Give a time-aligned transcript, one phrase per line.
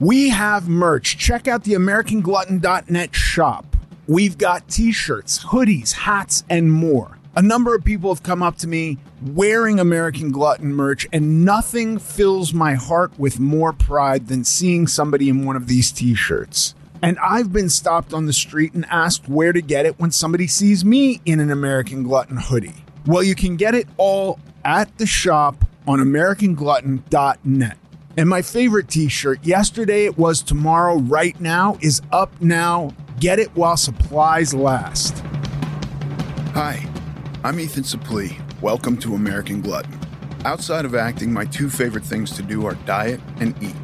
[0.00, 1.16] We have merch.
[1.18, 3.76] Check out the AmericanGlutton.net shop.
[4.06, 7.18] We've got t shirts, hoodies, hats, and more.
[7.36, 11.98] A number of people have come up to me wearing American Glutton merch, and nothing
[11.98, 16.74] fills my heart with more pride than seeing somebody in one of these t shirts.
[17.02, 20.46] And I've been stopped on the street and asked where to get it when somebody
[20.46, 22.84] sees me in an American Glutton hoodie.
[23.06, 27.78] Well, you can get it all at the shop on AmericanGlutton.net.
[28.16, 32.94] And my favorite t shirt, yesterday it was tomorrow, right now, is up now.
[33.18, 35.18] Get it while supplies last.
[36.52, 36.86] Hi,
[37.42, 38.40] I'm Ethan Suplee.
[38.60, 39.98] Welcome to American Glutton.
[40.44, 43.74] Outside of acting, my two favorite things to do are diet and eat.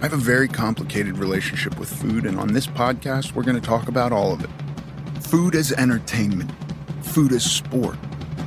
[0.00, 3.66] I have a very complicated relationship with food, and on this podcast, we're going to
[3.66, 4.50] talk about all of it
[5.22, 6.50] food as entertainment,
[7.00, 7.96] food as sport,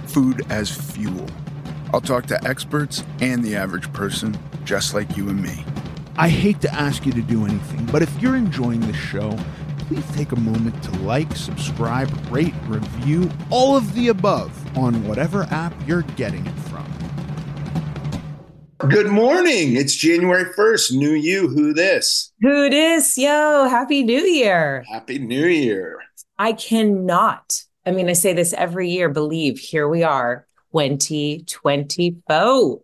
[0.05, 1.25] food as fuel.
[1.91, 5.63] I'll talk to experts and the average person, just like you and me.
[6.17, 9.37] I hate to ask you to do anything, but if you're enjoying this show,
[9.87, 15.43] please take a moment to like, subscribe, rate, review, all of the above on whatever
[15.51, 16.85] app you're getting it from.
[18.89, 19.77] Good morning.
[19.77, 20.97] It's January 1st.
[20.97, 21.47] New you.
[21.47, 22.33] Who this?
[22.41, 23.17] Who this?
[23.17, 24.83] Yo, happy new year.
[24.89, 25.99] Happy New Year.
[26.37, 32.81] I cannot, I mean, I say this every year, believe here we are, 2024.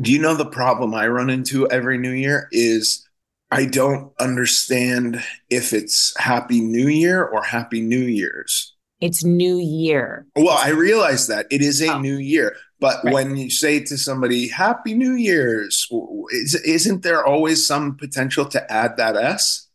[0.00, 3.04] Do you know the problem I run into every New Year is
[3.50, 8.74] I don't understand if it's Happy New Year or Happy New Year's.
[9.00, 10.26] It's New Year.
[10.36, 12.00] Well, I realize that it is a Oh.
[12.00, 13.14] new year, but Right.
[13.14, 15.88] when you say to somebody Happy New Year's,
[16.30, 19.66] is, isn't there always some potential to add that S?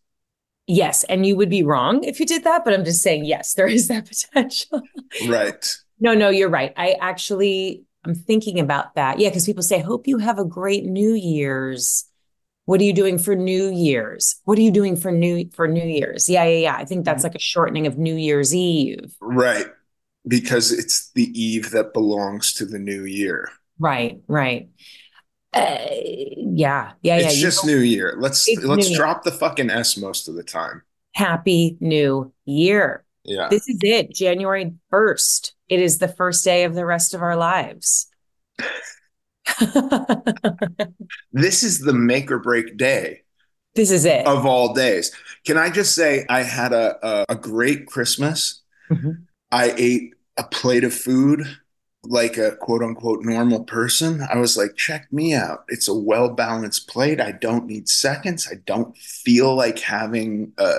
[0.68, 1.04] Yes.
[1.06, 3.68] And you would be wrong if you did that, but I'm just saying, yes, there
[3.68, 4.82] is that potential.
[5.28, 5.76] Right.
[6.00, 6.74] No, no, you're right.
[6.78, 9.20] I actually, I'm thinking about that.
[9.20, 9.30] Yeah.
[9.30, 12.06] Because people say, hope you have a great New Year's.
[12.66, 14.40] What are you doing for New Year's?
[14.46, 16.30] What are you doing for New for New Year's?
[16.30, 16.76] Yeah, yeah, yeah.
[16.76, 19.16] I think that's like a shortening of New Year's Eve.
[19.20, 19.68] Right.
[20.26, 23.50] Because it's the eve that belongs to the new year.
[23.80, 24.70] Right, right.
[25.54, 27.18] Uh, yeah, yeah, yeah.
[27.18, 28.16] it's just New Year.
[28.18, 28.98] Let's let's New Year.
[28.98, 30.84] drop the fucking S most of the time.
[31.14, 33.04] Happy New Year.
[33.24, 33.48] Yeah.
[33.50, 35.52] This is it, January 1st.
[35.74, 38.06] It is the first day of the rest of our lives.
[41.32, 43.24] This is the make or break day
[43.76, 44.28] This is it.
[44.28, 45.12] of all days.
[45.46, 48.62] Can I just say I had a a, a great Christmas.
[48.92, 49.24] Mhm.
[49.52, 51.42] I ate a plate of food
[52.06, 54.22] like a quote unquote normal person.
[54.32, 55.64] I was like, check me out.
[55.70, 57.20] It's a well balanced plate.
[57.20, 58.48] I don't need seconds.
[58.52, 60.74] I don't feel like having a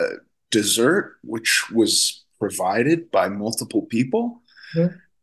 [0.50, 4.40] dessert, which was provided by multiple people.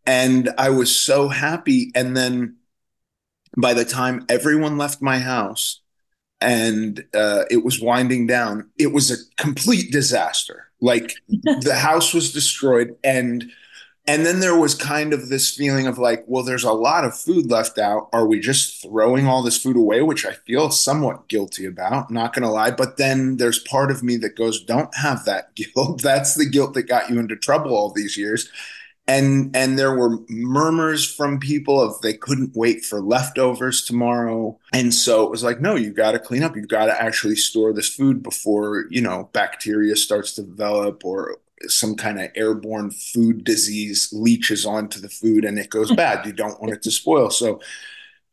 [0.06, 1.92] And I was so happy.
[1.96, 2.58] And then
[3.58, 5.82] by the time everyone left my house
[6.40, 10.68] and uh, it was winding down, it was a complete disaster.
[10.82, 13.52] Like the house was destroyed and
[14.08, 17.16] and then there was kind of this feeling of like, well, there's a lot of
[17.18, 18.10] food left out.
[18.12, 20.02] Are we just throwing all this food away?
[20.02, 22.72] Which I feel somewhat guilty about, not gonna lie.
[22.72, 26.02] But then there's part of me that goes, don't have that guilt.
[26.02, 28.50] That's the guilt that got you into trouble all these years.
[29.08, 34.58] And and there were murmurs from people of they couldn't wait for leftovers tomorrow.
[34.74, 36.56] And so it was like no you got to clean up.
[36.56, 41.38] You've got to actually store this food before you know bacteria starts to develop or
[41.68, 46.26] some kind of airborne food disease leaches onto the food and it goes bad.
[46.26, 47.30] You don't want it to spoil.
[47.30, 47.60] So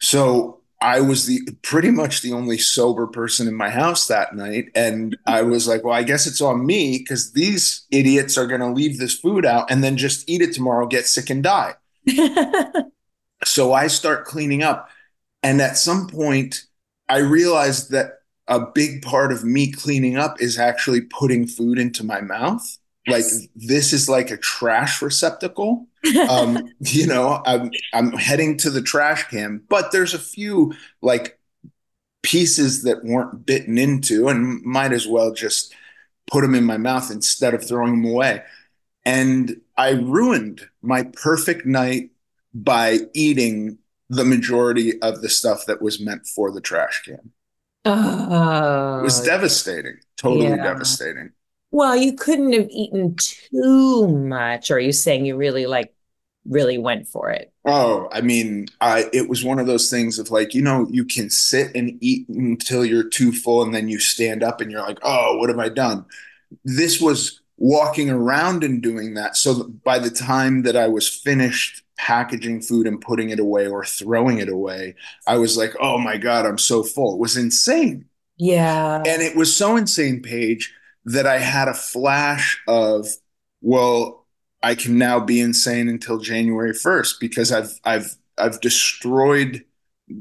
[0.01, 4.71] so I was the pretty much the only sober person in my house that night.
[4.75, 8.61] And I was like, well, I guess it's on me because these idiots are going
[8.61, 11.75] to leave this food out and then just eat it tomorrow, get sick and die.
[13.45, 14.89] so I start cleaning up.
[15.43, 16.65] And at some point,
[17.09, 22.05] I realized that a big part of me cleaning up is actually putting food into
[22.05, 22.79] my mouth.
[23.07, 23.25] Like
[23.55, 25.87] this is like a trash receptacle.
[26.31, 30.73] Um, you know, I'm I'm heading to the trash can, but there's a few
[31.03, 31.39] like
[32.23, 35.75] pieces that weren't bitten into, and might as well just
[36.31, 38.43] put them in my mouth instead of throwing them away.
[39.05, 42.11] And I ruined my perfect night
[42.55, 43.79] by eating
[44.09, 47.33] the majority of the stuff that was meant for the trash can.
[47.85, 50.63] Oh, it was devastating, totally yeah.
[50.63, 51.31] devastating.
[51.71, 54.71] Well, you couldn't have eaten too much.
[54.71, 55.93] Are you saying you really like
[56.47, 57.53] really went for it?
[57.65, 61.05] Oh, I mean, I it was one of those things of like, you know, you
[61.05, 64.81] can sit and eat until you're too full and then you stand up and you're
[64.81, 66.07] like, "Oh, what have I done?"
[66.65, 69.37] This was walking around and doing that.
[69.37, 73.85] So by the time that I was finished packaging food and putting it away or
[73.85, 74.95] throwing it away,
[75.27, 78.07] I was like, "Oh my god, I'm so full." It was insane.
[78.39, 79.03] Yeah.
[79.05, 80.73] And it was so insane, Paige,
[81.09, 83.07] that I had a flash of,
[83.61, 84.27] well,
[84.63, 89.65] I can now be insane until January 1st because I've I've I've destroyed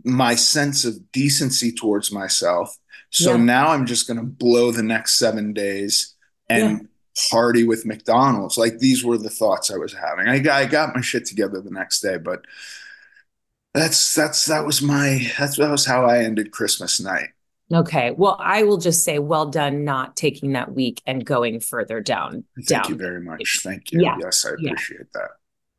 [0.04, 2.78] my sense of decency towards myself.
[3.10, 3.44] So yeah.
[3.44, 6.16] now I'm just going to blow the next 7 days
[6.50, 6.88] and yeah.
[7.31, 8.57] party with McDonald's.
[8.57, 10.28] Like these were the thoughts I was having.
[10.28, 12.45] I got, I got my shit together the next day, but
[13.74, 17.30] that's that's that was my that's that was how I ended Christmas night.
[17.74, 18.12] Okay.
[18.12, 22.46] Well, I will just say well done not taking that week and going further down.
[22.56, 22.90] Thank down.
[22.90, 23.60] you very much.
[23.62, 24.02] Thank you.
[24.02, 24.18] Yeah.
[24.19, 25.22] Yes, I appreciate yeah.
[25.22, 25.30] that.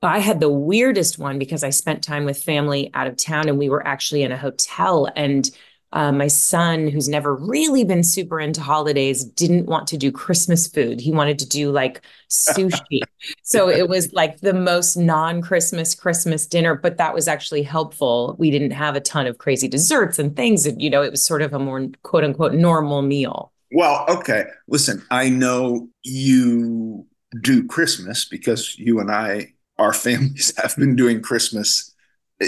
[0.03, 3.59] I had the weirdest one because I spent time with family out of town and
[3.59, 5.51] we were actually in a hotel and
[5.93, 10.67] uh, my son, who's never really been super into holidays, didn't want to do Christmas
[10.67, 11.01] food.
[11.01, 13.01] He wanted to do like sushi.
[13.43, 18.37] so it was like the most non Christmas Christmas dinner, but that was actually helpful.
[18.39, 20.67] We didn't have a ton of crazy desserts and things.
[20.67, 23.53] And, you know, it was sort of a more quote unquote normal meal.
[23.73, 24.45] Well, okay.
[24.67, 27.07] Listen, I know you
[27.41, 31.88] do Christmas because you and I, our families have been doing Christmas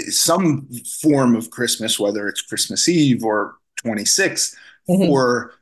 [0.09, 0.67] some
[1.01, 4.55] form of Christmas, whether it's Christmas Eve or 26th,
[4.89, 5.09] mm-hmm.
[5.09, 5.53] or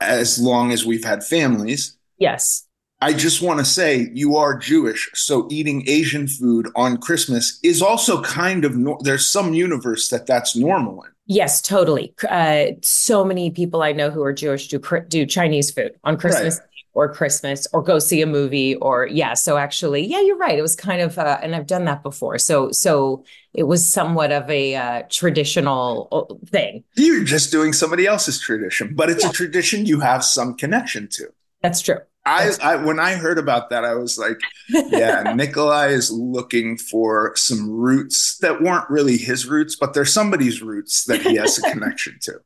[0.00, 1.96] as long as we've had families.
[2.18, 2.66] Yes.
[3.02, 7.82] I just want to say you are Jewish, so eating Asian food on Christmas is
[7.82, 11.10] also kind of no- there's some universe that that's normal in.
[11.26, 12.14] Yes, totally.
[12.26, 16.58] Uh, so many people I know who are Jewish do do Chinese food on Christmas
[16.58, 19.34] right or Christmas or go see a movie or yeah.
[19.34, 20.58] So actually, yeah, you're right.
[20.58, 22.38] It was kind of, uh, and I've done that before.
[22.38, 23.22] So, so
[23.52, 26.84] it was somewhat of a uh, traditional uh, thing.
[26.96, 29.30] You're just doing somebody else's tradition, but it's yeah.
[29.30, 31.28] a tradition you have some connection to.
[31.60, 31.98] That's true.
[32.24, 37.36] I, I, when I heard about that, I was like, yeah, Nikolai is looking for
[37.36, 41.62] some roots that weren't really his roots, but they're somebody's roots that he has a
[41.70, 42.40] connection to.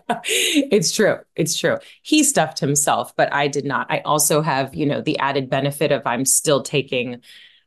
[0.24, 1.18] it's true.
[1.36, 1.78] It's true.
[2.02, 3.86] He stuffed himself, but I did not.
[3.90, 7.20] I also have, you know, the added benefit of I'm still taking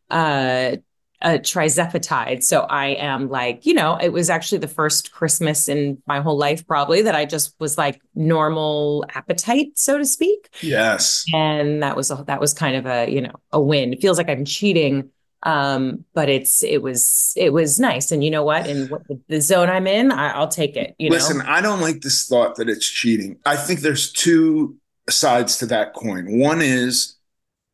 [0.09, 0.77] uh
[1.21, 2.43] a tirzepatide.
[2.43, 6.37] So I am like, you know, it was actually the first Christmas in my whole
[6.37, 10.49] life, probably that I just was like normal appetite, so to speak.
[10.61, 11.25] Yes.
[11.33, 13.93] And that was a, that was kind of a, you know, a win.
[13.93, 15.09] It feels like I'm cheating
[15.45, 18.11] um but it's it was it was nice.
[18.11, 18.67] And you know what?
[18.67, 21.45] And what the, zone i'm in I, will take it you listen know?
[21.47, 23.37] i don't like this thought that it's cheating.
[23.45, 24.75] I think there's two
[25.09, 26.39] sides to that coin.
[26.39, 27.15] One is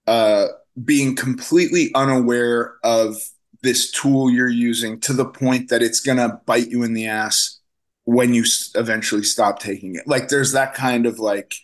[0.08, 0.48] uh
[0.84, 3.18] being completely unaware of
[3.62, 7.60] this tool you're using to the point that it's to bite you in the ass
[8.06, 8.44] when you
[8.76, 10.08] eventually stop taking it.
[10.08, 11.56] Like there's that kind of like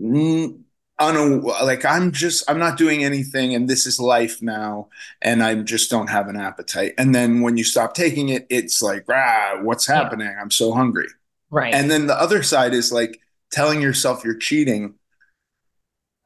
[0.00, 0.60] mm,
[0.98, 4.88] un- like I'm just I'm not doing anything and this is life now
[5.20, 6.94] and I just don't have an appetite.
[6.98, 10.28] And then when you stop taking it, it's like, ah, what's happening?
[10.28, 10.40] Yeah.
[10.40, 11.08] I'm so hungry.
[11.50, 11.74] Right.
[11.74, 14.94] And then the other side is like telling yourself you're cheating.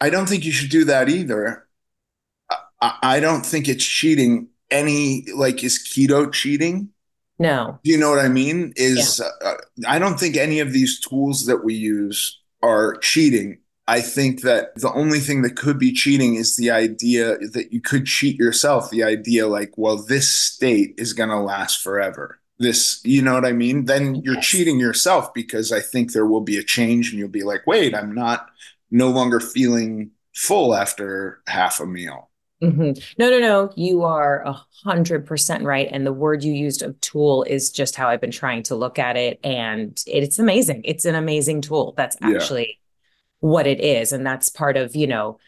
[0.00, 1.66] I don't think you should do that either.
[2.80, 6.90] I, I don't think it's cheating any like is keto cheating?
[7.38, 7.78] No.
[7.82, 8.72] Do you know what I mean?
[8.76, 9.48] Is yeah.
[9.48, 9.54] uh,
[9.86, 13.58] I don't think any of these tools that we use are cheating
[13.90, 17.80] I think that the only thing that could be cheating is the idea that you
[17.80, 18.88] could cheat yourself.
[18.88, 22.38] The idea, like, well, this state is going to last forever.
[22.61, 23.87] This, you know what I mean?
[23.87, 24.47] Then you're yes.
[24.47, 27.92] cheating yourself because I think there will be a change and you'll be like, wait,
[27.92, 28.47] I'm not
[28.92, 32.30] no longer feeling full after half a meal.
[32.62, 33.00] Mm-hmm.
[33.18, 33.73] No, no, no.
[33.75, 34.52] You are a
[34.85, 35.88] hundred percent right.
[35.90, 39.00] And the word you used of tool is just how I've been trying to look
[39.00, 39.40] at it.
[39.42, 40.82] And it's amazing.
[40.85, 41.94] It's an amazing tool.
[41.97, 42.75] That's actually yeah.
[43.40, 44.12] What it is.
[44.12, 45.38] And that's part of, you know,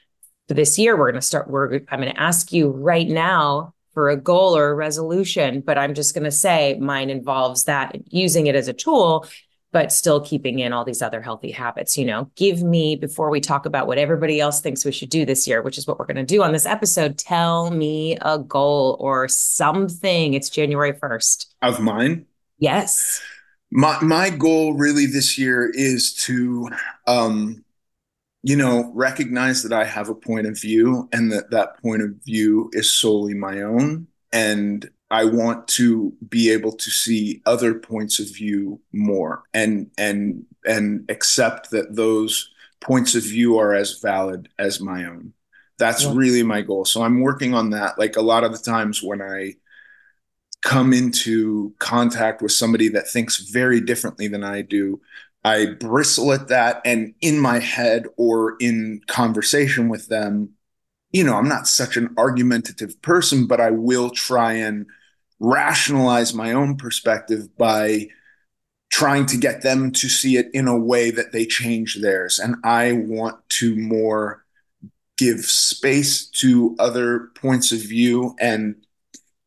[0.49, 4.11] this year we're going to start, we're, I'm going to ask you right now for
[4.11, 8.46] a goal or a resolution, but I'm just going to say mine involves that using
[8.46, 9.26] it as a tool
[9.72, 11.96] but still keeping in all these other healthy habits.
[11.96, 15.25] You know, give me, before we talk about what everybody else thinks we should do
[15.25, 18.38] this year, which is what we're going to do on this episode, tell me a
[18.38, 20.34] goal or something.
[20.34, 21.46] It's January 1st.
[21.62, 22.26] Of mine?
[22.58, 23.22] Yes.
[23.70, 26.68] My, my goal really this year is to,
[27.06, 27.64] um,
[28.42, 32.14] you know, recognize that I have a point of view and that that point of
[32.25, 38.18] view is solely my own and I want to be able to see other points
[38.18, 44.49] of view more and and and accept that those points of view are as valid
[44.58, 45.34] as my own.
[45.78, 46.12] That's yeah.
[46.14, 46.84] really my goal.
[46.84, 47.99] So I'm working on that.
[47.99, 49.54] Like a lot of the times when I
[50.62, 55.00] come into contact with somebody that thinks very differently than I do,
[55.44, 60.50] I bristle at that and in my head or in conversation with them,
[61.11, 64.87] you know, I'm not such an argumentative person, but I will try and
[65.40, 68.08] rationalize my own perspective by
[68.90, 72.38] trying to get them to see it in a way that they change theirs.
[72.38, 74.44] And I want to more
[75.18, 78.76] give space to other points of view and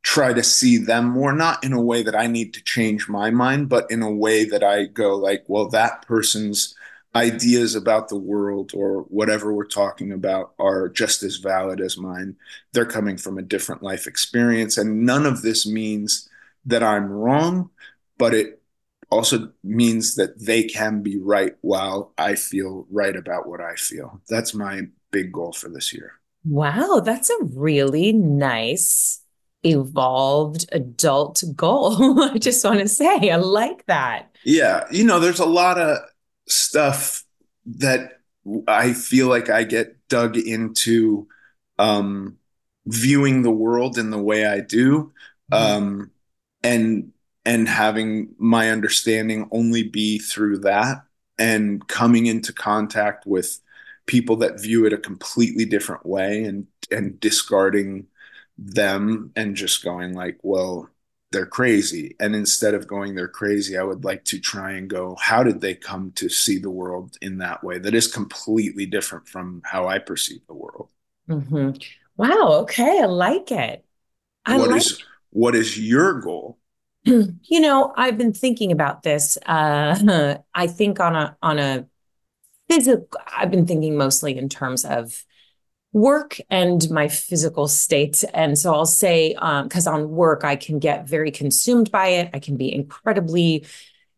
[0.05, 3.31] try to see them more, not in a way that I need to change my
[3.31, 6.75] mind, but in a way that I go like, well, that person's
[7.15, 12.35] ideas about the world or whatever we're talking about are just as valid as mine.
[12.71, 14.77] They're coming from a different life experience.
[14.77, 16.29] And none of this means
[16.67, 17.71] that I'm wrong,
[18.19, 18.61] but it
[19.09, 24.21] also means that they can be right while I feel right about what I feel.
[24.29, 26.11] That's my big goal for this year.
[26.43, 29.24] Wow, that's a really nice
[29.65, 32.21] evolved adult goal.
[32.31, 34.35] I just want to say, I like that.
[34.43, 34.85] Yeah.
[34.91, 35.97] You know, there's a lot of
[36.47, 37.23] stuff
[37.65, 38.19] that
[38.67, 41.27] I feel like I get dug into
[41.79, 42.37] um,
[42.85, 45.11] viewing the world in the way I do,
[45.51, 45.53] mm-hmm.
[45.53, 46.11] um,
[46.63, 47.11] and
[47.43, 51.03] and having my understanding only be through that,
[51.37, 53.59] and coming into contact with
[54.05, 58.07] people that view it a completely different way, and and discarding
[58.57, 60.89] them and just going like, well,
[61.31, 62.15] they're crazy.
[62.19, 65.59] And instead of going, they're crazy, I would like to try and go, how did
[65.59, 69.87] they come to see the world in that way that is completely different from how
[69.87, 70.89] I perceive the world?
[71.29, 71.71] Mm-hmm.
[72.15, 72.61] Wow.
[72.61, 73.01] Okay.
[73.01, 73.83] I like it.
[74.45, 76.57] I what like is, what is your goal?
[77.05, 79.37] You know, I've been thinking about this.
[79.45, 81.85] Uh, I think on a, on a
[82.69, 85.23] physical, I've been thinking mostly in terms of
[85.95, 88.21] work and my physical state.
[88.33, 92.29] And so I'll say, because um, on work, I can get very consumed by it.
[92.33, 93.65] I can be incredibly,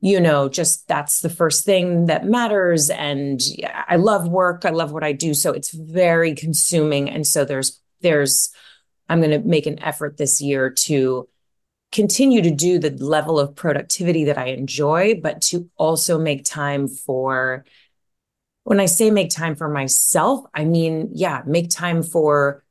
[0.02, 2.90] you know, just that's the first thing that matters.
[2.90, 4.66] And I love work.
[4.66, 5.36] I love what I do.
[5.36, 7.12] So it's very consuming.
[7.12, 8.50] And so there's, there's,
[9.08, 11.30] I'm going to make an effort this year to
[11.92, 16.88] continue to do the level of productivity that I enjoy, but to also make time
[16.88, 17.66] for
[18.68, 22.66] when I say make time for myself, I mean, yeah, make time for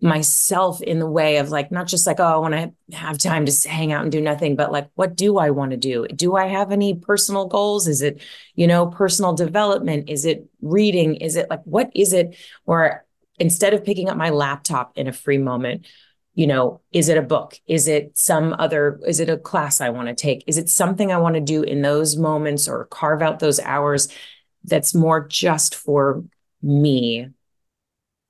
[0.00, 3.44] myself in the way of like, not just like, oh, I want to have time
[3.44, 6.06] to hang out and do nothing, but like, what do I want to do?
[6.08, 7.86] Do I have any personal goals?
[7.88, 8.22] Is it,
[8.54, 10.08] you know, personal development?
[10.08, 11.16] Is it reading?
[11.16, 12.34] Is it like, what is it?
[12.64, 13.04] Or
[13.38, 15.84] instead of picking up my laptop in a free moment,
[16.32, 17.60] you know, is it a book?
[17.66, 20.44] Is it some other, is it a class I want to take?
[20.46, 24.08] Is it something I want to do in those moments or carve out those hours
[24.68, 26.24] that's more just for
[26.62, 27.28] me.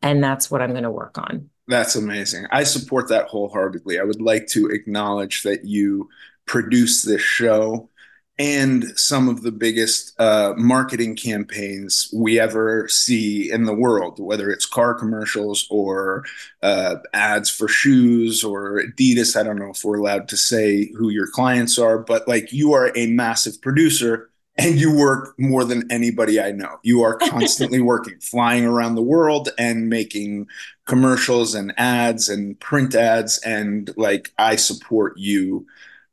[0.02, 1.50] And that's what I'm going to work on.
[1.66, 2.46] That's amazing.
[2.50, 4.00] I support that wholeheartedly.
[4.00, 6.08] I would like to acknowledge that you
[6.46, 7.90] produce this show
[8.38, 14.48] and some of the biggest uh, marketing campaigns we ever see in the world, whether
[14.48, 16.24] it's car commercials or
[16.62, 19.38] uh, ads for shoes or Adidas.
[19.38, 22.72] I don't know if we're allowed to say who your clients are, but like you
[22.74, 26.78] are a massive producer and you work more than anybody I know.
[26.82, 30.48] You are constantly working, flying around the world and making
[30.86, 33.38] commercials and ads and print ads.
[33.38, 35.66] And like, I support you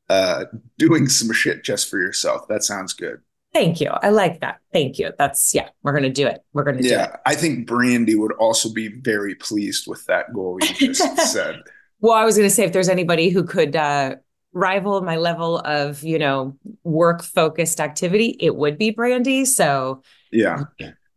[0.09, 0.45] uh,
[0.77, 2.47] doing some shit just for yourself.
[2.47, 3.21] That sounds good.
[3.53, 3.89] Thank you.
[3.89, 4.59] I like that.
[4.73, 5.11] Thank you.
[5.17, 6.43] That's yeah, we're gonna do it.
[6.51, 7.15] We're gonna do Yeah.
[7.25, 11.61] I think Brandy would also be very pleased with that goal you just said.
[12.01, 14.17] Well, I was gonna say if there's anybody who could uh
[14.55, 19.45] rival my level of, you know, work focused activity, it would be Brandy.
[19.45, 20.63] So Yeah.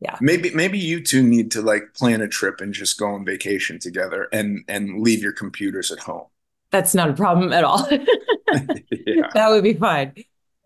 [0.01, 0.17] Yeah.
[0.21, 3.79] Maybe maybe you two need to like plan a trip and just go on vacation
[3.79, 6.27] together and and leave your computers at home.
[6.71, 7.89] that's not a problem at all.
[8.51, 9.29] yeah.
[9.35, 10.13] That would be fine.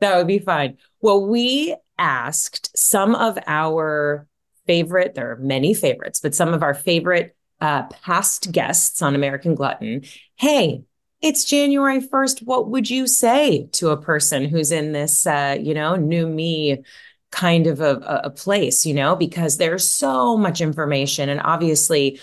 [0.00, 0.78] That would be fine.
[1.00, 4.26] Well, we asked some of our
[4.66, 9.54] favorite, there are many favorites, but some of our favorite uh, past guests on American
[9.54, 10.02] Glutton.
[10.36, 10.82] Hey,
[11.22, 12.42] it's January 1st.
[12.42, 16.82] What would you say to a person who's in this, uh, you know, new me
[17.30, 21.28] kind of a, a place, you know, because there's so much information.
[21.28, 22.20] And obviously,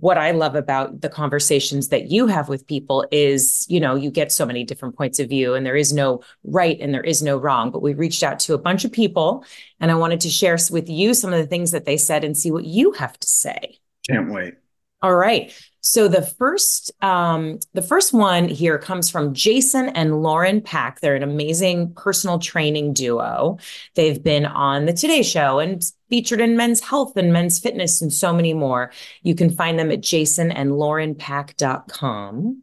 [0.00, 4.10] what I love about the conversations that you have with people is, you know, you
[4.10, 7.22] get so many different points of view and there is no right and there is
[7.22, 7.70] no wrong.
[7.70, 9.44] But we reached out to a bunch of people
[9.78, 12.36] and I wanted to share with you some of the things that they said and
[12.36, 13.78] see what you have to say.
[14.08, 14.54] Can't wait.
[15.00, 15.56] All right.
[15.80, 20.98] So the first um, the first one here comes from Jason and Lauren Pak.
[21.00, 23.58] They're an amazing personal training duo.
[23.94, 28.12] They've been on the Today Show and featured in Men's Health and Men's Fitness and
[28.12, 28.90] so many more.
[29.22, 32.62] You can find them at jasonandlaurenpak.com.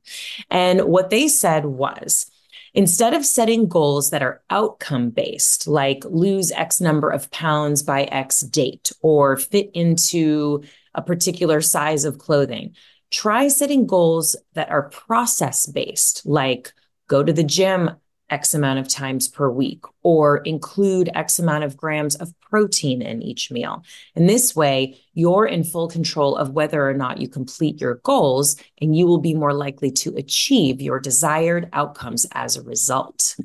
[0.49, 2.29] And what they said was
[2.75, 8.03] Instead of setting goals that are outcome based, like lose X number of pounds by
[8.03, 10.61] X date or fit into
[10.95, 12.75] a particular size of clothing,
[13.11, 16.73] try setting goals that are process based, like
[17.07, 17.91] go to the gym
[18.29, 23.21] X amount of times per week or include X amount of grams of protein in
[23.21, 23.83] each meal.
[24.15, 28.55] And this way, you're in full control of whether or not you complete your goals,
[28.81, 33.35] and you will be more likely to achieve your desired outcomes as a result.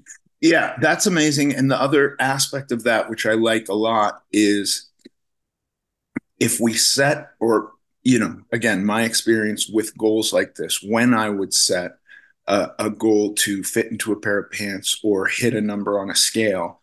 [0.41, 1.55] Yeah, that's amazing.
[1.55, 4.90] And the other aspect of that, which I like a lot, is
[6.41, 11.29] if we set, or, you know, again, my experience with goals like this, when I
[11.29, 11.99] would set
[12.47, 16.11] a, a goal to fit into a pair of pants or hit a number on
[16.11, 16.81] a scale,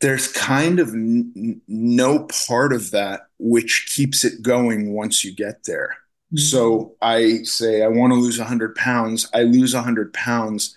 [0.00, 5.64] there's kind of n- no part of that which keeps it going once you get
[5.64, 5.96] there.
[6.32, 6.38] Mm-hmm.
[6.38, 9.28] So I say, I want to lose 100 pounds.
[9.34, 10.76] I lose 100 pounds.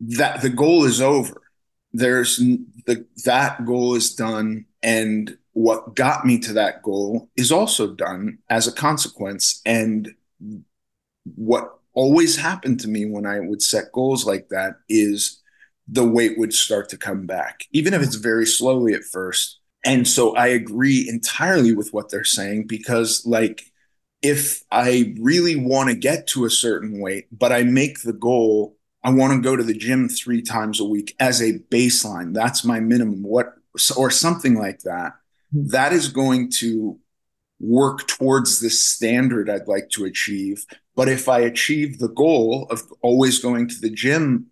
[0.00, 1.42] That the goal is over.
[1.92, 7.94] There's the that goal is done, and what got me to that goal is also
[7.94, 9.60] done as a consequence.
[9.66, 10.14] And
[11.34, 15.40] what always happened to me when I would set goals like that is
[15.88, 19.58] the weight would start to come back, even if it's very slowly at first.
[19.84, 23.64] And so I agree entirely with what they're saying because, like,
[24.22, 28.76] if I really want to get to a certain weight, but I make the goal,
[29.02, 32.34] I want to go to the gym three times a week as a baseline.
[32.34, 33.22] That's my minimum.
[33.22, 33.54] What,
[33.96, 35.14] or something like that.
[35.52, 36.98] That is going to
[37.60, 40.64] work towards this standard I'd like to achieve.
[40.96, 44.46] But if I achieve the goal of always going to the gym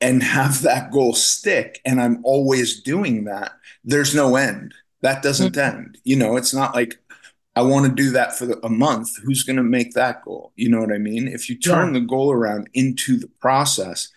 [0.00, 3.52] and have that goal stick, and I'm always doing that,
[3.84, 4.74] there's no end.
[5.00, 5.78] That doesn't mm-hmm.
[5.78, 5.98] end.
[6.04, 6.98] You know, it's not like
[7.56, 9.16] I want to do that for a month.
[9.18, 10.52] Who's going to make that goal?
[10.54, 11.26] You know what I mean?
[11.26, 12.00] If you turn yeah.
[12.00, 14.08] the goal around into the process,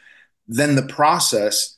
[0.48, 1.78] then the process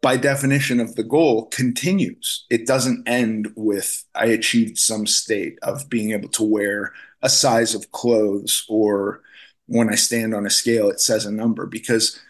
[0.00, 2.46] by definition of the goal continues.
[2.50, 7.74] It doesn't end with I achieved some state of being able to wear a size
[7.74, 9.22] of clothes or
[9.66, 12.20] when I stand on a scale it says a number because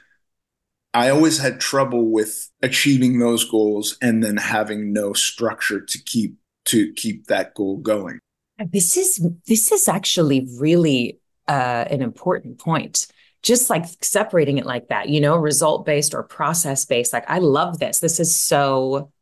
[0.94, 6.36] I always had trouble with achieving those goals and then having no structure to keep
[6.66, 8.18] to keep that goal going.
[8.72, 13.08] This is this is actually really uh, an important point
[13.42, 17.12] just like separating it like that, you know, result based or process based.
[17.12, 18.00] Like, I love this.
[18.00, 19.12] This is so,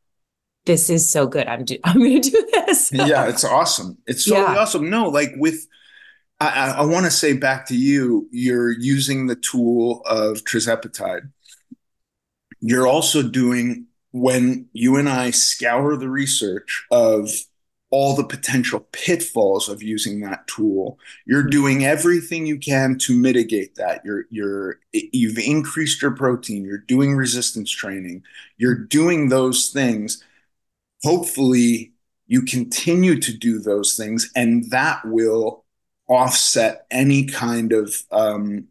[0.67, 1.47] this is so good.
[1.47, 2.93] I'm do, I'm going to do this.
[2.93, 3.99] yeah, it's awesome.
[4.07, 4.57] It's so yeah.
[4.57, 4.89] awesome.
[4.89, 5.67] No, like with,
[6.41, 11.31] I, I want to say back to you, you're using the tool of tirzepatide.
[12.61, 17.29] You're also doing when you and I scour the research of
[17.95, 20.99] all the potential pitfalls of using that tool.
[21.27, 24.05] You're doing everything you can to mitigate that.
[24.05, 28.25] You're you're you've increased your protein, you're doing resistance training,
[28.57, 30.25] you're doing those things.
[31.05, 31.93] Hopefully
[32.27, 35.65] you continue to do those things and that will
[36.09, 38.67] offset any kind of um,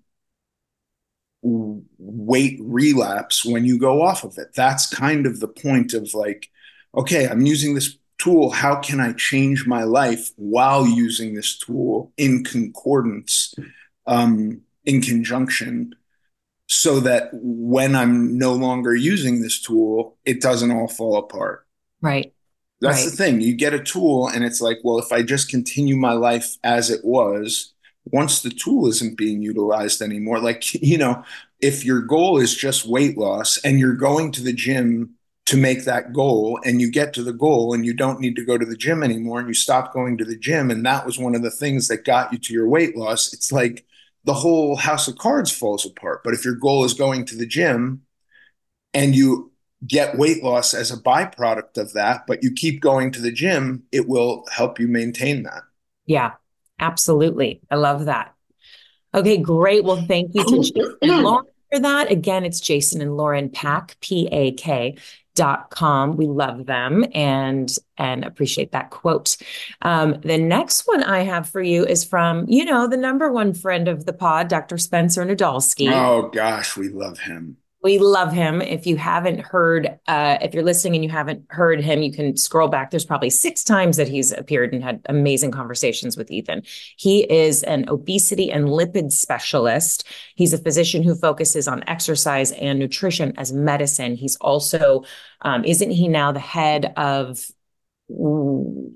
[1.42, 4.50] weight relapse when you go off of it.
[4.54, 6.50] That's kind of the point of like,
[6.94, 12.12] okay, I'm using this tool, how can I change my life while using this tool
[12.18, 13.54] in concordance,
[14.08, 15.94] um, in conjunction,
[16.68, 21.66] so that when I'm no longer using this tool, it doesn't all fall apart.
[22.02, 22.34] Right.
[22.80, 23.12] That's right.
[23.12, 23.42] the thing.
[23.42, 26.90] You get a tool, and it's like, well, if I just continue my life as
[26.90, 27.74] it was,
[28.06, 31.24] once the tool isn't being utilized anymore, like, you know,
[31.60, 35.84] if your goal is just weight loss and you're going to the gym to make
[35.84, 38.66] that goal and you get to the goal and you don't need to go to
[38.66, 41.42] the gym anymore and you stop going to the gym and that was one of
[41.42, 43.34] the things that got you to your weight loss.
[43.34, 43.86] It's like
[44.24, 46.22] the whole house of cards falls apart.
[46.24, 48.04] But if your goal is going to the gym
[48.94, 49.52] and you
[49.86, 53.84] get weight loss as a byproduct of that but you keep going to the gym
[53.92, 55.64] it will help you maintain that.
[56.06, 56.34] Yeah
[56.80, 57.60] absolutely.
[57.70, 58.34] I love that.
[59.14, 59.84] Okay great.
[59.84, 62.10] Well thank you to oh, Jason and Lauren for that.
[62.10, 64.96] Again it's jason and lauren Pak p-a-k
[65.36, 66.18] dot com.
[66.18, 69.38] We love them and and appreciate that quote.
[69.82, 73.54] Um, the next one i have for you is from you know the number one
[73.54, 78.62] friend of the pod dr spencer nadolsky oh gosh we love him we love him.
[78.62, 82.38] If you haven't heard, uh, if you're listening and you haven't heard him, you can
[82.38, 82.92] scroll back.
[82.92, 86.64] There's probably six times that he's appeared and had amazing conversations with Ethan.
[86.96, 90.08] He is an obesity and lipid specialist.
[90.36, 94.16] He's a physician who focuses on exercise and nutrition as medicine.
[94.16, 95.04] He's also,
[95.42, 97.46] um, isn't he now the head of?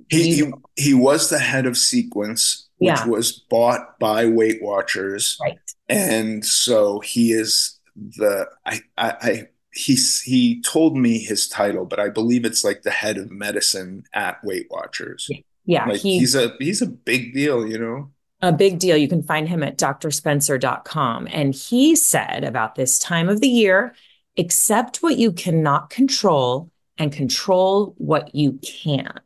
[0.09, 3.05] He, he, he was the head of Sequence, which yeah.
[3.05, 5.57] was bought by Weight Watchers, right?
[5.89, 11.99] And so he is the I, I, I he's he told me his title, but
[11.99, 15.29] I believe it's like the head of medicine at Weight Watchers.
[15.65, 18.11] Yeah, like he, he's a he's a big deal, you know.
[18.41, 18.95] A big deal.
[18.95, 21.27] You can find him at drspencer.com.
[21.31, 23.95] And he said about this time of the year,
[24.37, 29.19] accept what you cannot control and control what you can.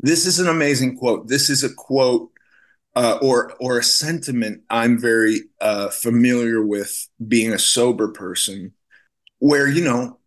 [0.00, 1.28] This is an amazing quote.
[1.28, 2.31] This is a quote
[2.94, 8.72] uh, or or a sentiment I'm very uh, familiar with being a sober person,
[9.38, 10.18] where you know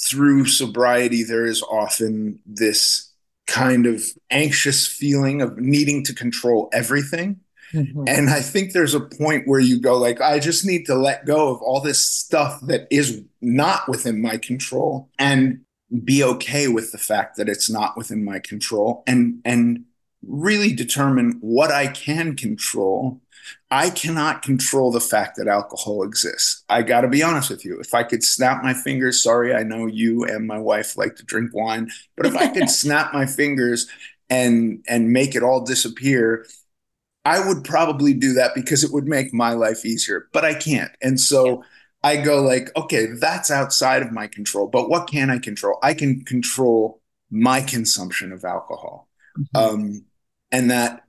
[0.00, 3.12] through sobriety there is often this
[3.46, 7.40] kind of anxious feeling of needing to control everything.
[7.72, 8.04] Mm-hmm.
[8.06, 11.24] And I think there's a point where you go like, I just need to let
[11.24, 15.60] go of all this stuff that is not within my control and
[16.04, 19.84] be okay with the fact that it's not within my control and and
[20.26, 23.20] really determine what I can control.
[23.70, 26.64] I cannot control the fact that alcohol exists.
[26.68, 27.80] I got to be honest with you.
[27.80, 31.24] If I could snap my fingers, sorry, I know you and my wife like to
[31.24, 33.88] drink wine, but if I could snap my fingers
[34.30, 36.46] and and make it all disappear,
[37.24, 40.90] I would probably do that because it would make my life easier, but I can't.
[41.00, 41.64] And so
[42.02, 45.78] I go like, okay, that's outside of my control, but what can I control?
[45.82, 49.08] I can control my consumption of alcohol.
[49.38, 49.56] Mm-hmm.
[49.56, 50.04] Um,
[50.52, 51.04] and that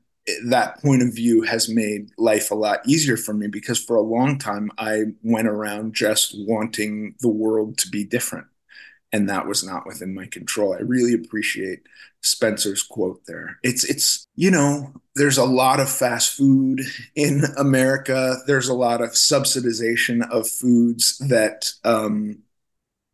[0.45, 4.01] that point of view has made life a lot easier for me because for a
[4.01, 8.47] long time I went around just wanting the world to be different
[9.13, 10.73] and that was not within my control.
[10.73, 11.81] I really appreciate
[12.21, 13.59] Spencer's quote there.
[13.63, 16.81] It's it's you know, there's a lot of fast food
[17.15, 18.37] in America.
[18.47, 22.39] There's a lot of subsidization of foods that um,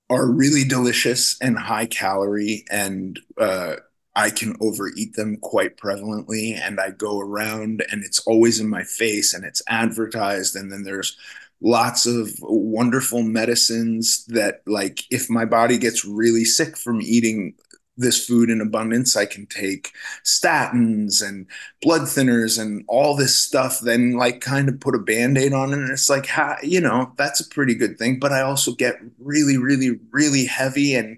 [0.10, 3.76] are really delicious and high calorie and uh,
[4.19, 6.53] I can overeat them quite prevalently.
[6.60, 10.55] And I go around and it's always in my face and it's advertised.
[10.55, 11.17] And then there's
[11.62, 17.53] lots of wonderful medicines that, like, if my body gets really sick from eating
[17.95, 19.91] this food in abundance, I can take
[20.23, 21.45] statins and
[21.82, 25.73] blood thinners and all this stuff, then like kind of put a band aid on
[25.73, 25.79] it.
[25.79, 26.29] And it's like,
[26.63, 28.17] you know, that's a pretty good thing.
[28.17, 31.17] But I also get really, really, really heavy and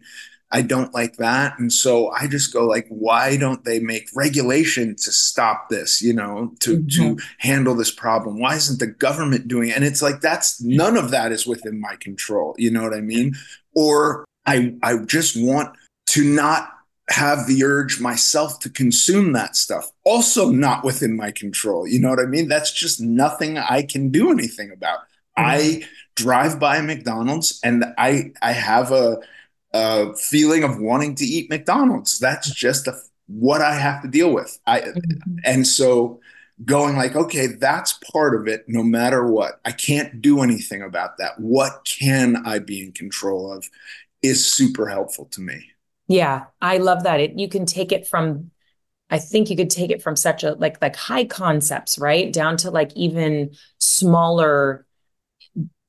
[0.53, 1.57] I don't like that.
[1.59, 6.13] And so I just go like, why don't they make regulation to stop this, you
[6.13, 7.15] know, to, mm-hmm.
[7.15, 8.39] to handle this problem?
[8.39, 9.75] Why isn't the government doing it?
[9.75, 12.53] And it's like, that's none of that is within my control.
[12.57, 13.35] You know what I mean?
[13.75, 15.75] Or I, I just want
[16.07, 16.69] to not
[17.09, 19.89] have the urge myself to consume that stuff.
[20.03, 21.87] Also not within my control.
[21.87, 22.49] You know what I mean?
[22.49, 24.99] That's just nothing I can do anything about.
[25.37, 25.45] Mm-hmm.
[25.45, 25.83] I
[26.15, 29.19] drive by McDonald's and I, I have a,
[29.73, 32.19] a feeling of wanting to eat McDonald's.
[32.19, 32.95] That's just a,
[33.27, 34.59] what I have to deal with.
[34.65, 35.35] I mm-hmm.
[35.45, 36.19] and so
[36.65, 38.65] going like, okay, that's part of it.
[38.67, 41.39] No matter what, I can't do anything about that.
[41.39, 43.69] What can I be in control of?
[44.21, 45.71] Is super helpful to me.
[46.07, 47.19] Yeah, I love that.
[47.19, 48.51] It you can take it from.
[49.09, 52.57] I think you could take it from such a like like high concepts, right, down
[52.57, 54.85] to like even smaller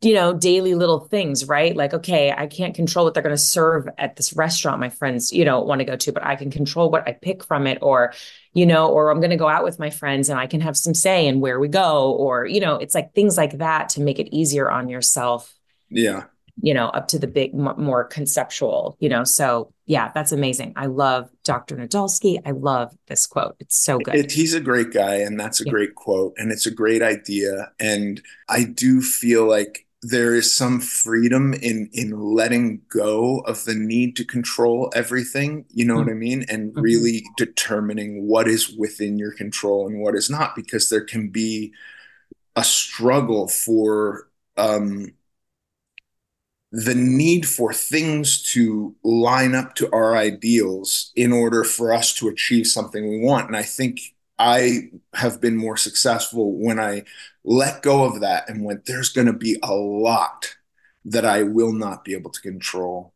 [0.03, 1.77] you know, daily little things, right?
[1.77, 5.33] Like, okay, I can't control what they're going to serve at this restaurant my friends,
[5.33, 7.79] you know, want to go to, but I can control what I pick from it
[7.81, 8.12] or,
[8.53, 10.77] you know, or I'm going to go out with my friends and I can have
[10.77, 14.01] some say in where we go or, you know, it's like things like that to
[14.01, 15.55] make it easier on yourself.
[15.88, 16.25] Yeah.
[16.61, 19.25] You know, up to the big, more conceptual, you know.
[19.25, 20.75] So, yeah, that's amazing.
[20.77, 21.77] I love Dr.
[21.77, 22.41] Nadolsky.
[22.45, 23.57] I love this quote.
[23.59, 24.17] It's so good.
[24.17, 25.71] It, he's a great guy, and that's a yeah.
[25.71, 27.73] great quote, and it's a great idea.
[27.81, 33.75] And I do feel like there is some freedom in in letting go of the
[33.75, 36.07] need to control everything you know mm-hmm.
[36.07, 36.81] what i mean and mm-hmm.
[36.81, 41.73] really determining what is within your control and what is not because there can be
[42.57, 45.12] a struggle for um
[46.73, 52.29] the need for things to line up to our ideals in order for us to
[52.29, 57.05] achieve something we want and i think I have been more successful when I
[57.45, 60.57] let go of that and went, there's going to be a lot
[61.05, 63.14] that I will not be able to control.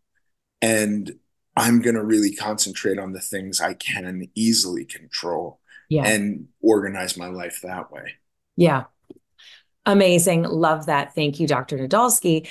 [0.61, 1.19] And
[1.57, 6.05] I'm going to really concentrate on the things I can easily control yeah.
[6.07, 8.15] and organize my life that way.
[8.57, 8.85] Yeah.
[9.87, 10.43] Amazing.
[10.43, 11.15] Love that.
[11.15, 11.79] Thank you, Dr.
[11.79, 12.49] Nadolsky.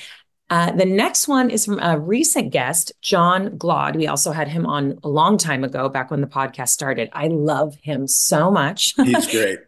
[0.49, 3.95] Uh, the next one is from a recent guest, John Glaude.
[3.95, 7.09] We also had him on a long time ago, back when the podcast started.
[7.13, 8.93] I love him so much.
[8.97, 9.59] He's great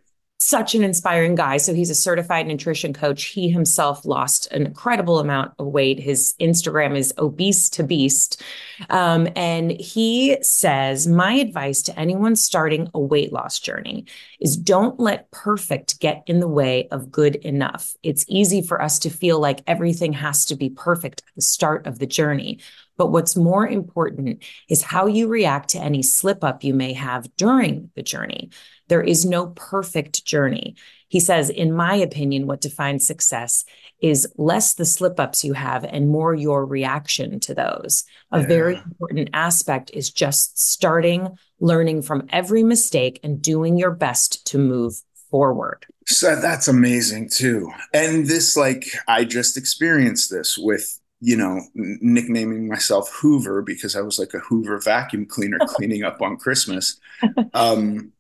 [0.48, 1.58] such an inspiring guy.
[1.58, 3.26] So he's a certified nutrition coach.
[3.26, 6.00] He himself lost an incredible amount of weight.
[6.00, 8.42] His Instagram is obese to beast.
[8.90, 14.06] Um, and he says, My advice to anyone starting a weight loss journey
[14.40, 17.94] is don't let perfect get in the way of good enough.
[18.02, 21.86] It's easy for us to feel like everything has to be perfect at the start
[21.86, 22.60] of the journey.
[22.96, 27.30] But what's more important is how you react to any slip up you may have
[27.36, 28.50] during the journey.
[28.88, 30.76] There is no perfect journey.
[31.10, 33.64] He says, in my opinion, what defines success
[34.02, 38.04] is less the slip ups you have and more your reaction to those.
[38.32, 38.48] A yeah.
[38.48, 44.58] very important aspect is just starting, learning from every mistake, and doing your best to
[44.58, 45.86] move forward.
[46.06, 47.72] So that's amazing too.
[47.94, 54.02] And this, like, I just experienced this with you know, nicknaming myself Hoover because I
[54.02, 57.00] was like a Hoover vacuum cleaner cleaning up on Christmas.
[57.54, 58.12] Um,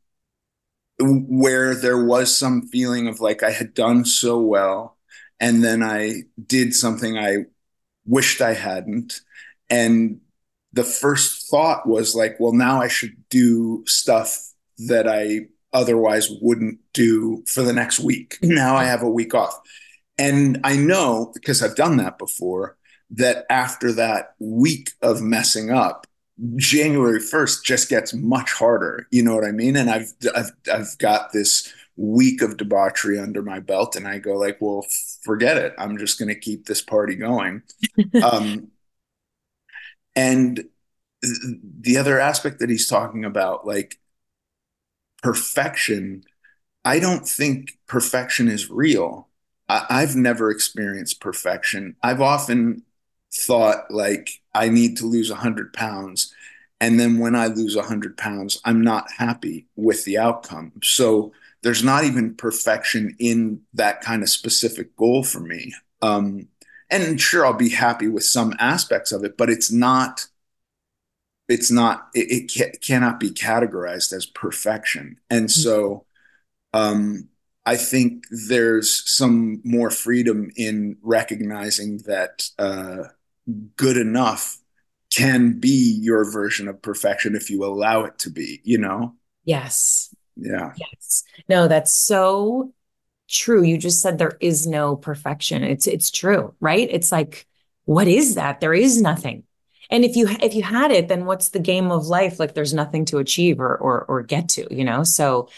[1.00, 4.98] where there was some feeling of like I had done so well
[5.40, 7.46] and then I did something I
[8.06, 9.22] wished I hadn't.
[9.70, 10.22] And
[10.74, 14.52] the first thought was like, well, now I should do stuff
[14.88, 18.38] that I otherwise wouldn't do for the next week.
[18.42, 19.60] Now I have a week off.
[20.18, 22.78] And I know because I've done that before
[23.12, 26.08] that after that week of messing up,
[26.56, 29.08] January 1st just gets much harder.
[29.12, 29.76] You know what I mean?
[29.76, 34.34] And I've, I've, I've got this week of debauchery under my belt and I go
[34.34, 34.86] like, well,
[35.24, 35.74] forget it.
[35.78, 37.64] I'm just going to keep this party going.
[38.24, 38.68] um,
[40.16, 40.66] and
[41.22, 44.00] the other aspect that he's talking about, like
[45.24, 46.24] perfection,
[46.86, 49.28] I don't think perfection is real.
[49.70, 51.98] I, have never experienced perfection.
[52.02, 52.84] I've often
[53.34, 56.34] thought like I need to lose 100 pounds.
[56.80, 60.74] And then when I lose 100 pounds, I'm not happy with the outcome.
[60.84, 61.32] So
[61.64, 65.74] there's not even perfection in that kind of specific goal for me.
[66.02, 66.48] Um,
[66.90, 70.28] and sure, I'll be happy with some aspects of it, but it's not.
[71.50, 72.10] It's not.
[72.14, 75.20] It, it ca- cannot be categorized as perfection.
[75.30, 76.06] And so,
[76.74, 77.30] um,
[77.66, 83.06] I think there's some more freedom in recognizing that uh,
[83.76, 84.58] good enough
[85.14, 89.16] can be your version of perfection if you allow it to be, you know?
[89.46, 90.14] Yes.
[90.36, 90.74] Yeah.
[90.78, 91.24] Yes.
[91.48, 92.74] No, that's so
[93.30, 93.64] true.
[93.64, 95.64] You just said there is no perfection.
[95.64, 96.88] It's it's true, right?
[96.92, 97.48] It's like
[97.86, 98.60] what is that?
[98.60, 99.44] There is nothing.
[99.90, 102.40] And if you if you had it, then what's the game of life?
[102.40, 105.04] Like there's nothing to achieve or or or get to, you know?
[105.04, 105.50] So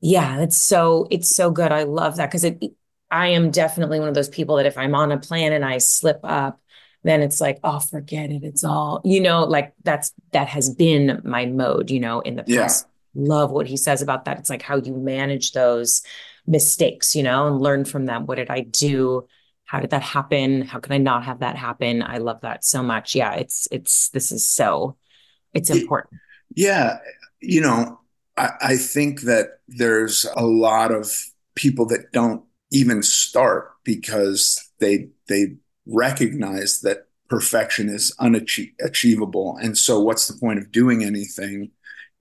[0.00, 1.72] yeah, it's so it's so good.
[1.72, 2.62] I love that because it
[3.10, 5.78] I am definitely one of those people that if I'm on a plan and I
[5.78, 6.60] slip up,
[7.04, 8.42] then it's like, oh, forget it.
[8.42, 12.42] It's all, you know, like that's that has been my mode, you know, in the
[12.42, 12.86] past.
[12.86, 12.90] Yeah.
[13.16, 14.38] Love what he says about that.
[14.38, 16.02] It's like how you manage those
[16.46, 18.26] mistakes, you know, and learn from them.
[18.26, 19.28] What did I do?
[19.66, 20.62] How did that happen?
[20.62, 22.02] How can I not have that happen?
[22.02, 23.14] I love that so much.
[23.14, 24.96] Yeah, it's it's this is so
[25.52, 26.20] it's important.
[26.54, 26.98] Yeah.
[27.40, 28.00] You know,
[28.36, 31.12] I, I think that there's a lot of
[31.54, 39.56] people that don't even start because they they recognize that perfection is unachievable.
[39.60, 41.70] And so, what's the point of doing anything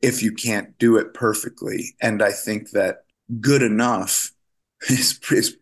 [0.01, 1.95] if you can't do it perfectly?
[2.01, 3.05] And I think that
[3.39, 4.31] good enough
[4.89, 5.57] is, is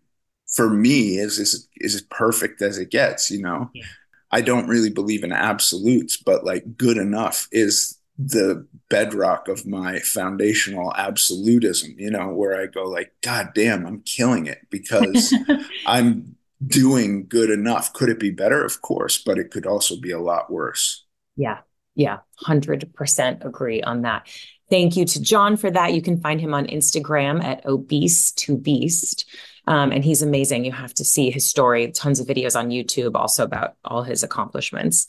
[0.47, 3.69] for me is is is as perfect as it gets, you know.
[3.73, 3.85] Yeah.
[4.33, 9.99] I don't really believe in absolutes, but like good enough is the bedrock of my
[9.99, 15.33] foundational absolutism, you know, where I go like, God damn, I'm killing it because
[15.85, 17.93] I'm doing good enough.
[17.93, 18.63] Could it be better?
[18.63, 21.05] Of course, but it could also be a lot worse.
[21.35, 21.59] Yeah.
[21.95, 22.19] Yeah.
[22.43, 24.27] 100% agree on that.
[24.69, 25.93] Thank you to John for that.
[25.93, 29.25] You can find him on Instagram at obese to beast.
[29.67, 30.65] Um, and he's amazing.
[30.65, 34.23] You have to see his story, tons of videos on YouTube also about all his
[34.23, 35.07] accomplishments.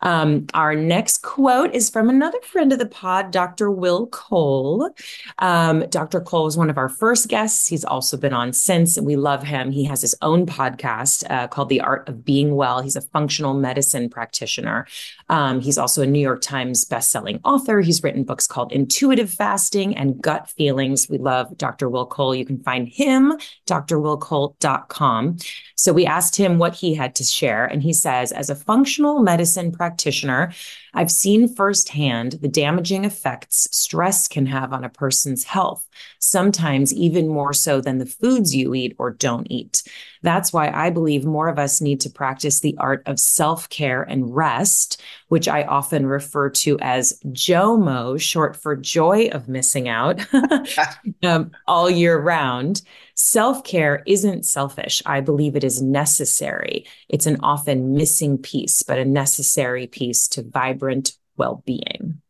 [0.00, 3.70] Um, our next quote is from another friend of the pod, Dr.
[3.70, 4.90] Will Cole.
[5.38, 6.20] Um, Dr.
[6.20, 7.66] Cole was one of our first guests.
[7.66, 9.70] He's also been on since, and we love him.
[9.70, 12.80] He has his own podcast uh, called The Art of Being Well.
[12.82, 14.86] He's a functional medicine practitioner.
[15.28, 17.80] Um, he's also a New York Times bestselling author.
[17.80, 21.08] He's written books called Intuitive Fasting and Gut Feelings.
[21.08, 21.88] We love Dr.
[21.88, 22.34] Will Cole.
[22.34, 23.34] You can find him,
[23.66, 25.38] drwillcole.com.
[25.74, 29.20] So we asked him what he had to share, and he says, as a functional
[29.20, 30.52] medicine practitioner,
[30.94, 37.28] I've seen firsthand the damaging effects stress can have on a person's health, sometimes even
[37.28, 39.82] more so than the foods you eat or don't eat.
[40.22, 44.02] That's why I believe more of us need to practice the art of self care
[44.02, 50.24] and rest, which I often refer to as JOMO, short for joy of missing out,
[51.22, 52.82] um, all year round.
[53.14, 55.02] Self care isn't selfish.
[55.04, 56.86] I believe it is necessary.
[57.08, 60.42] It's an often missing piece, but a necessary piece to
[60.82, 62.20] vibrant well being.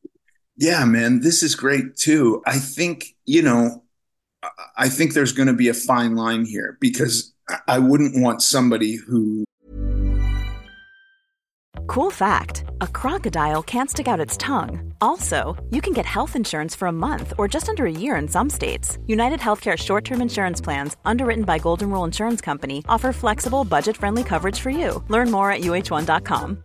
[0.56, 2.42] Yeah, man, this is great too.
[2.46, 3.82] I think, you know,
[4.76, 7.32] I think there's going to be a fine line here because
[7.66, 9.44] I wouldn't want somebody who.
[11.86, 14.94] Cool fact a crocodile can't stick out its tongue.
[15.00, 18.28] Also, you can get health insurance for a month or just under a year in
[18.28, 18.98] some states.
[19.06, 23.96] United Healthcare short term insurance plans, underwritten by Golden Rule Insurance Company, offer flexible, budget
[23.96, 25.02] friendly coverage for you.
[25.08, 26.64] Learn more at uh1.com.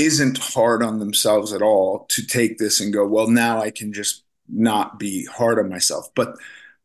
[0.00, 3.92] isn't hard on themselves at all to take this and go, well, now I can
[3.92, 6.08] just not be hard on myself.
[6.14, 6.36] But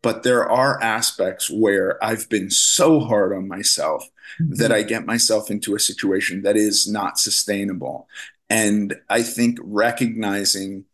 [0.02, 4.08] but there are aspects where I've been so hard on myself
[4.40, 4.54] mm-hmm.
[4.56, 8.08] that I get myself into a situation that is not sustainable.
[8.48, 10.86] And I think recognizing,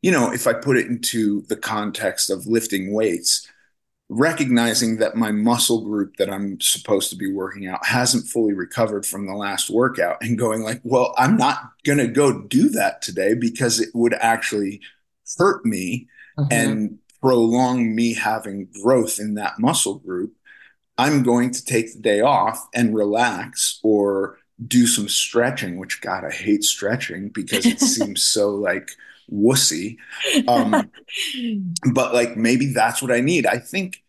[0.00, 3.50] you know, if I put it into the context of lifting weights,
[4.14, 9.06] recognizing that my muscle group that I'm supposed to be working out hasn't fully recovered
[9.06, 13.00] from the last workout and going like, well, I'm not going to go do that
[13.00, 14.82] today because it would actually
[15.38, 16.52] hurt me mm-hmm.
[16.52, 20.34] and prolong me having growth in that muscle group.
[20.98, 26.24] I'm going to take the day off and relax or do some stretching, which God,
[26.24, 28.90] I hate stretching because it seems so like
[29.32, 29.96] wussy.
[30.46, 30.90] Um,
[31.92, 33.46] but like maybe that's what I need.
[33.46, 34.01] I think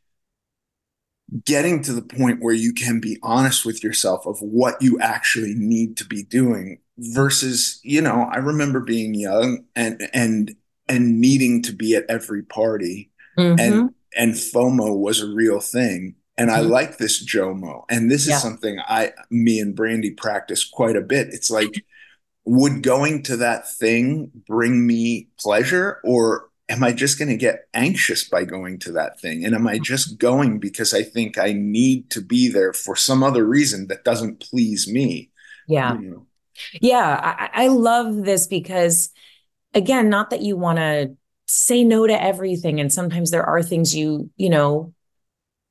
[1.45, 5.53] getting to the point where you can be honest with yourself of what you actually
[5.55, 10.55] need to be doing versus you know i remember being young and and
[10.87, 13.59] and needing to be at every party mm-hmm.
[13.59, 16.59] and and fomo was a real thing and mm-hmm.
[16.59, 18.35] i like this jomo and this yeah.
[18.35, 21.83] is something i me and brandy practice quite a bit it's like
[22.45, 27.67] would going to that thing bring me pleasure or am I just going to get
[27.73, 29.45] anxious by going to that thing?
[29.45, 33.21] And am I just going because I think I need to be there for some
[33.21, 35.29] other reason that doesn't please me?
[35.67, 35.93] Yeah.
[35.99, 36.25] You know?
[36.81, 37.19] Yeah.
[37.21, 39.09] I, I love this because,
[39.73, 41.15] again, not that you want to
[41.47, 42.79] say no to everything.
[42.79, 44.93] And sometimes there are things you, you know,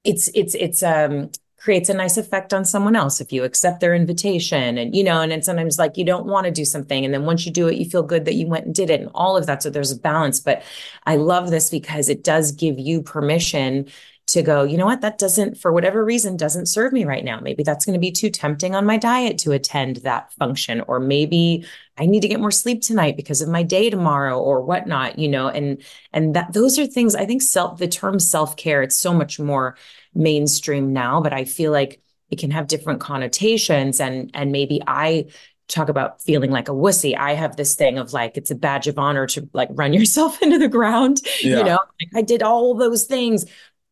[0.05, 1.31] it's, it's, it's, um,
[1.63, 5.21] creates a nice effect on someone else if you accept their invitation and you know
[5.21, 7.69] and then sometimes like you don't want to do something and then once you do
[7.69, 9.71] it you feel good that you went and did it and all of that so
[9.71, 10.63] there's a balance but
[11.07, 13.87] i love this because it does give you permission
[14.25, 17.41] to go, you know what, that doesn't, for whatever reason, doesn't serve me right now.
[17.41, 20.81] Maybe that's going to be too tempting on my diet to attend that function.
[20.83, 21.67] Or maybe
[21.99, 25.29] I need to get more sleep tonight because of my day tomorrow or whatnot, you
[25.29, 25.83] know, and,
[26.13, 29.41] and that those are things I think self, the term self care, it's so much
[29.41, 29.77] more
[30.15, 32.01] mainstream now, but I feel like
[32.31, 35.27] it can have different connotations and, and maybe I
[35.69, 37.17] talk about feeling like a wussy.
[37.17, 40.41] I have this thing of like it's a badge of honor to like run yourself
[40.43, 41.21] into the ground.
[41.43, 41.59] Yeah.
[41.59, 43.47] You know, like I did all those things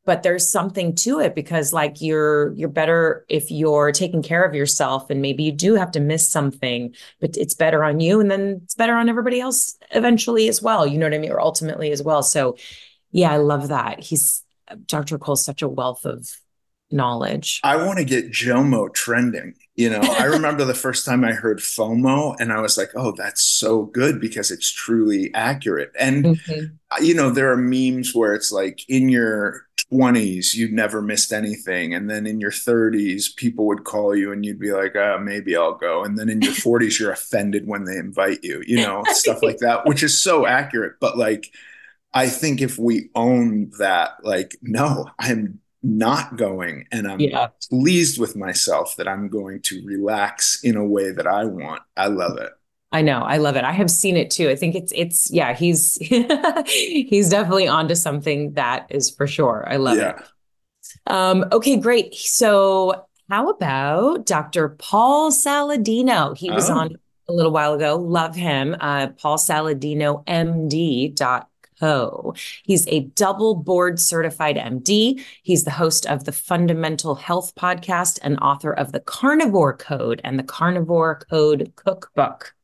[0.07, 4.55] but there's something to it because like you're you're better if you're taking care of
[4.55, 8.31] yourself and maybe you do have to miss something but it's better on you and
[8.31, 11.41] then it's better on everybody else eventually as well you know what i mean or
[11.41, 12.57] ultimately as well so
[13.13, 14.43] yeah i love that he's
[14.87, 16.29] dr cole's such a wealth of
[16.91, 21.33] knowledge i want to get jomo trending you know, I remember the first time I
[21.33, 25.91] heard FOMO and I was like, oh, that's so good because it's truly accurate.
[25.99, 27.03] And, mm-hmm.
[27.03, 31.95] you know, there are memes where it's like in your 20s, you never missed anything.
[31.95, 35.57] And then in your 30s, people would call you and you'd be like, oh, maybe
[35.57, 36.05] I'll go.
[36.05, 39.59] And then in your 40s, you're offended when they invite you, you know, stuff like
[39.59, 40.97] that, which is so accurate.
[41.01, 41.51] But like,
[42.13, 47.49] I think if we own that, like, no, I'm not going and I'm yeah.
[47.69, 51.83] pleased with myself that I'm going to relax in a way that I want.
[51.97, 52.51] I love it.
[52.93, 53.21] I know.
[53.21, 53.65] I love it.
[53.65, 54.51] I have seen it too.
[54.51, 55.95] I think it's it's yeah, he's
[56.67, 59.65] he's definitely onto something that is for sure.
[59.69, 60.19] I love yeah.
[60.19, 60.27] it.
[61.07, 62.15] Um okay, great.
[62.15, 64.71] So how about Dr.
[64.71, 66.37] Paul Saladino?
[66.37, 66.79] He was oh.
[66.79, 66.97] on
[67.29, 67.97] a little while ago.
[67.97, 68.77] Love him.
[68.81, 71.15] Uh, Paul Saladino, MD.
[71.15, 71.49] Dot
[71.81, 72.35] Co.
[72.65, 75.25] He's a double board certified MD.
[75.43, 80.39] He's the host of the Fundamental Health podcast and author of the Carnivore Code and
[80.39, 82.55] the Carnivore Code Cookbook.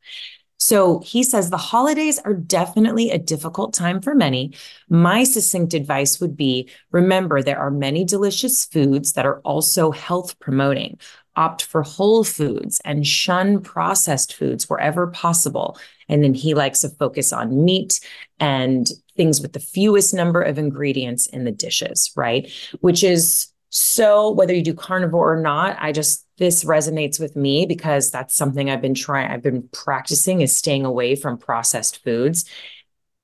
[0.58, 4.54] So he says the holidays are definitely a difficult time for many.
[4.88, 10.38] My succinct advice would be remember, there are many delicious foods that are also health
[10.38, 10.98] promoting.
[11.36, 15.78] Opt for whole foods and shun processed foods wherever possible.
[16.08, 18.00] And then he likes to focus on meat
[18.40, 22.50] and things with the fewest number of ingredients in the dishes, right?
[22.80, 27.66] Which is so whether you do carnivore or not, I just this resonates with me
[27.66, 32.44] because that's something I've been trying, I've been practicing is staying away from processed foods.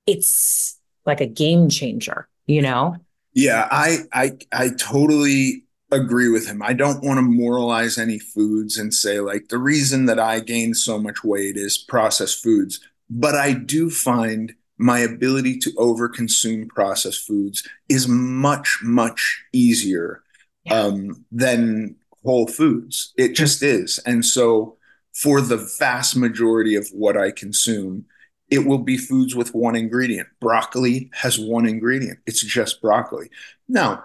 [0.06, 2.96] It's like a game changer, you know?
[3.34, 6.62] Yeah, I I I totally agree with him.
[6.62, 10.76] I don't want to moralize any foods and say like the reason that I gained
[10.76, 12.80] so much weight is processed foods,
[13.10, 20.22] but I do find my ability to overconsume processed foods is much much easier
[20.64, 20.74] yeah.
[20.74, 23.12] um, than whole foods.
[23.16, 23.98] It just is.
[24.06, 24.76] And so
[25.14, 28.06] for the vast majority of what I consume,
[28.50, 30.28] it will be foods with one ingredient.
[30.40, 32.18] Broccoli has one ingredient.
[32.26, 33.30] It's just broccoli.
[33.68, 34.04] Now,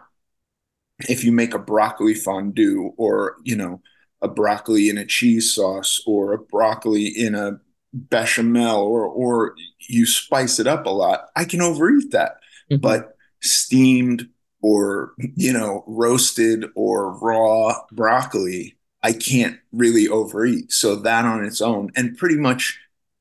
[1.09, 3.81] if you make a broccoli fondue or, you know,
[4.21, 7.59] a broccoli in a cheese sauce or a broccoli in a
[8.09, 9.55] bechamel or or
[9.89, 12.37] you spice it up a lot, I can overeat that.
[12.71, 12.81] Mm-hmm.
[12.81, 14.27] But steamed
[14.61, 21.61] or you know roasted or raw broccoli i can't really overeat so that on its
[21.61, 22.79] own and pretty much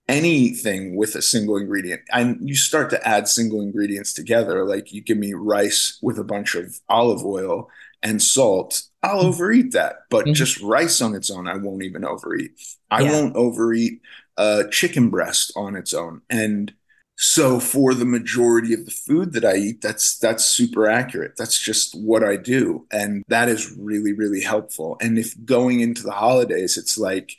[0.09, 5.03] anything with a single ingredient and you start to add single ingredients together like you
[5.03, 7.69] give me rice with a bunch of olive oil
[8.03, 9.29] and salt i'll mm-hmm.
[9.29, 10.33] overeat that but mm-hmm.
[10.33, 12.53] just rice on its own i won't even overeat
[12.91, 13.11] i yeah.
[13.11, 14.01] won't overeat
[14.37, 16.75] a chicken breast on its own and
[17.19, 21.33] so for the majority of the food that I eat, that's that's super accurate.
[21.39, 24.99] That's just what I do, and that is really really helpful.
[25.01, 27.33] And if going into the holidays, it's like,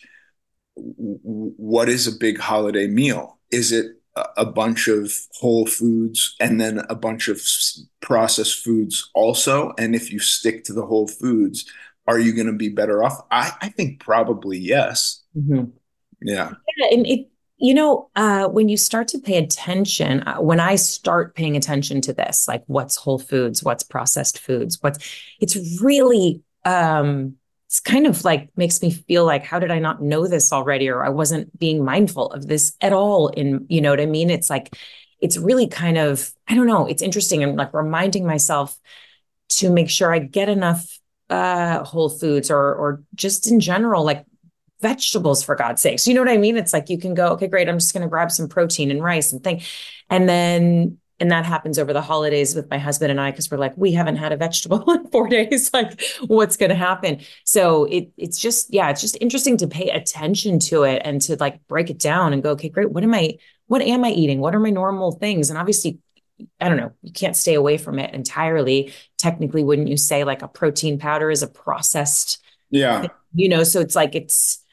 [0.75, 3.37] what is a big holiday meal?
[3.51, 3.97] Is it
[4.35, 7.39] a bunch of whole foods and then a bunch of
[8.01, 9.73] processed foods also?
[9.77, 11.65] And if you stick to the whole foods,
[12.07, 13.21] are you going to be better off?
[13.29, 15.21] I, I think probably yes.
[15.37, 15.65] Mm-hmm.
[16.22, 16.51] Yeah.
[16.78, 20.76] Yeah, and it you know, uh, when you start to pay attention, uh, when I
[20.76, 24.99] start paying attention to this, like what's whole foods, what's processed foods, what's,
[25.39, 30.03] it's really, um, it's kind of like makes me feel like, how did I not
[30.03, 30.88] know this already?
[30.88, 33.30] Or I wasn't being mindful of this at all.
[33.30, 34.30] In, you know what I mean?
[34.30, 34.74] It's like,
[35.20, 37.43] it's really kind of, I don't know, it's interesting.
[37.43, 38.78] I'm like reminding myself
[39.49, 40.99] to make sure I get enough
[41.30, 44.24] uh whole foods or or just in general like
[44.82, 46.07] vegetables for God's sakes.
[46.07, 46.57] You know what I mean?
[46.57, 47.67] It's like you can go, okay, great.
[47.67, 49.61] I'm just going to grab some protein and rice and thing.
[50.09, 53.57] And then and that happens over the holidays with my husband and I because we're
[53.57, 57.86] like we haven't had a vegetable in 4 days like what's going to happen so
[57.86, 61.65] it it's just yeah it's just interesting to pay attention to it and to like
[61.67, 64.53] break it down and go okay great what am I what am I eating what
[64.53, 65.99] are my normal things and obviously
[66.59, 68.93] I don't know, you can't stay away from it entirely.
[69.17, 72.43] Technically, wouldn't you say like a protein powder is a processed?
[72.69, 73.07] Yeah.
[73.34, 74.63] You know, so it's like it's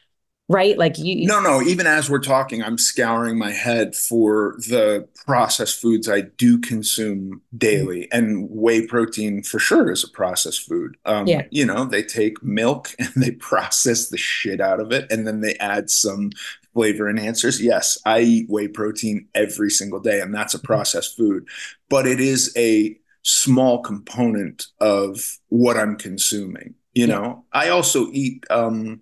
[0.48, 0.76] right?
[0.78, 5.80] Like you no no even as we're talking i'm scouring my head for the processed
[5.80, 10.96] foods i do consume daily and whey protein for sure is a processed food.
[11.06, 11.42] Um, Yeah.
[11.50, 15.40] you know they take milk and they process the shit out of it and then
[15.40, 16.30] they add some
[16.74, 17.60] flavor enhancers.
[17.60, 21.48] Yes i eat whey protein every single day and that's a processed food
[21.88, 27.44] but it is a small component of what i'm consuming you know?
[27.52, 29.00] I also eat um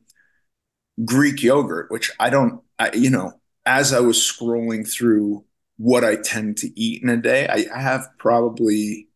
[1.04, 3.32] Greek yogurt, which I don't, I, you know,
[3.66, 5.44] as I was scrolling through
[5.78, 9.08] what I tend to eat in a day, I, I have probably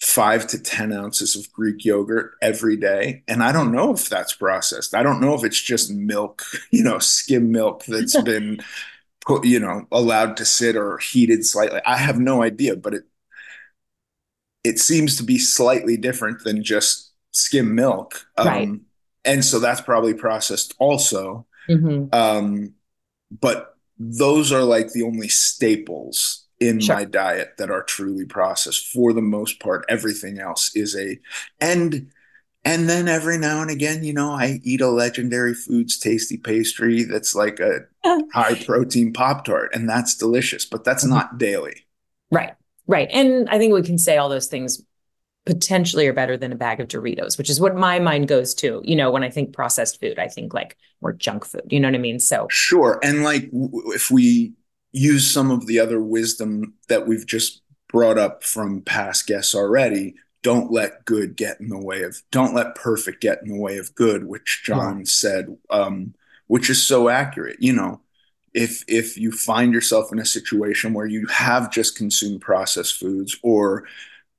[0.00, 3.24] five to 10 ounces of Greek yogurt every day.
[3.28, 4.94] And I don't know if that's processed.
[4.94, 8.60] I don't know if it's just milk, you know, skim milk that's been
[9.26, 11.80] put, you know, allowed to sit or heated slightly.
[11.86, 13.04] I have no idea, but it,
[14.64, 18.26] it seems to be slightly different than just skim milk.
[18.36, 18.80] Um, Right.
[19.24, 21.46] And so that's probably processed also.
[21.68, 22.14] Mhm.
[22.14, 22.74] Um,
[23.30, 26.96] but those are like the only staples in Sure.
[26.96, 28.86] my diet that are truly processed.
[28.88, 31.18] For the most part, everything else is a
[31.60, 32.08] and
[32.64, 37.04] and then every now and again, you know, I eat a legendary foods tasty pastry
[37.04, 37.86] that's like a
[38.34, 41.10] high protein pop tart, and that's delicious, but that's Mhm.
[41.10, 41.86] not daily.
[42.30, 42.54] right
[42.86, 44.82] right and i think we can say all those things
[45.48, 48.82] potentially are better than a bag of doritos which is what my mind goes to
[48.84, 51.88] you know when i think processed food i think like more junk food you know
[51.88, 52.98] what i mean so Sure.
[53.02, 54.52] And like w- if we
[54.92, 60.16] use some of the other wisdom that we've just brought up from past guests already,
[60.42, 63.78] don't let good get in the way of, don't let perfect get in the way
[63.78, 66.14] of good, which John said, um,
[66.46, 67.56] which is so accurate.
[67.60, 68.00] You know,
[68.54, 73.36] if if you find yourself in a situation where you have just consumed processed foods
[73.42, 73.84] or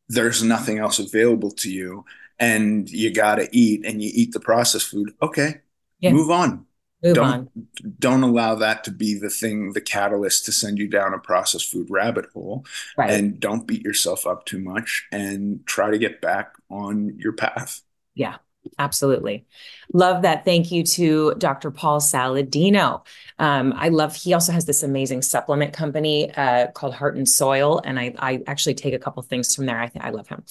[0.10, 2.04] there's nothing else available to you
[2.40, 5.62] and you got to eat and you eat the processed food, okay,
[6.00, 6.12] Yeah.
[6.14, 6.66] move on.
[7.02, 7.50] Move don't on.
[8.00, 11.72] don't allow that to be the thing the catalyst to send you down a processed
[11.72, 12.66] food rabbit hole.
[12.98, 13.12] Right.
[13.12, 17.82] And don't beat yourself up too much and try to get back on your path.
[18.16, 18.38] Yeah,
[18.78, 19.46] absolutely.
[19.94, 20.46] Love that.
[20.46, 21.72] Thank you to Dr.
[21.72, 23.06] Paul Saladino.
[23.38, 27.82] Um, I love, he also has this amazing supplement company uh, called Heart and Soil.
[27.84, 29.80] And I, I actually take a couple things from there.
[29.80, 30.44] I think I love him.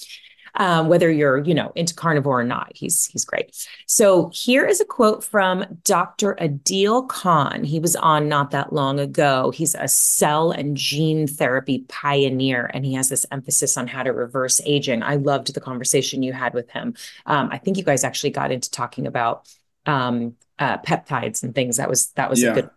[0.59, 3.55] Um, whether you're, you know, into carnivore or not, he's he's great.
[3.85, 6.35] So here is a quote from Dr.
[6.35, 7.63] Adeel Khan.
[7.63, 9.51] He was on not that long ago.
[9.51, 14.11] He's a cell and gene therapy pioneer, and he has this emphasis on how to
[14.11, 15.01] reverse aging.
[15.01, 16.93] I loved the conversation you had with him.
[17.25, 19.47] Um, I think you guys actually got into talking about
[19.85, 21.77] um, uh, peptides and things.
[21.77, 22.51] That was that was Yeah.
[22.51, 22.69] a good.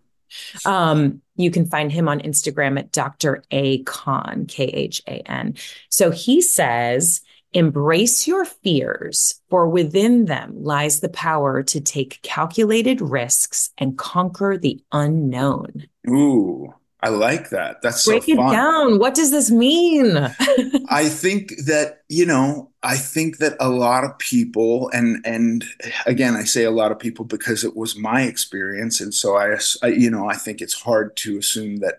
[0.65, 3.43] Um, you can find him on Instagram at Dr.
[3.51, 5.57] A Khan, K H A N.
[5.89, 7.21] So he says,
[7.53, 14.57] embrace your fears, for within them lies the power to take calculated risks and conquer
[14.57, 15.87] the unknown.
[16.09, 16.73] ooh
[17.05, 18.99] i like that that's so Break it down.
[18.99, 20.17] What does this mean?
[20.89, 25.65] I think that you know, I think that a lot of people, and and
[26.07, 29.59] again, I say a lot of people because it was my experience, and so I,
[29.83, 31.97] I you know, I think it's hard to assume that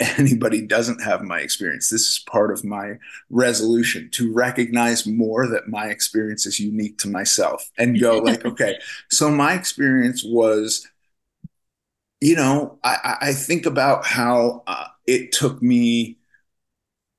[0.18, 1.88] anybody doesn't have my experience.
[1.88, 2.94] This is part of my
[3.30, 8.78] resolution to recognize more that my experience is unique to myself, and go like, okay,
[9.10, 10.86] so my experience was
[12.20, 16.18] you know, I, I think about how uh, it took me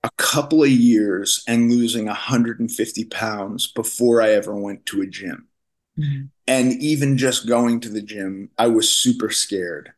[0.04, 5.48] a couple of years and losing 150 pounds before I ever went to a gym.
[6.48, 9.94] And even just going to the gym, I was super scared.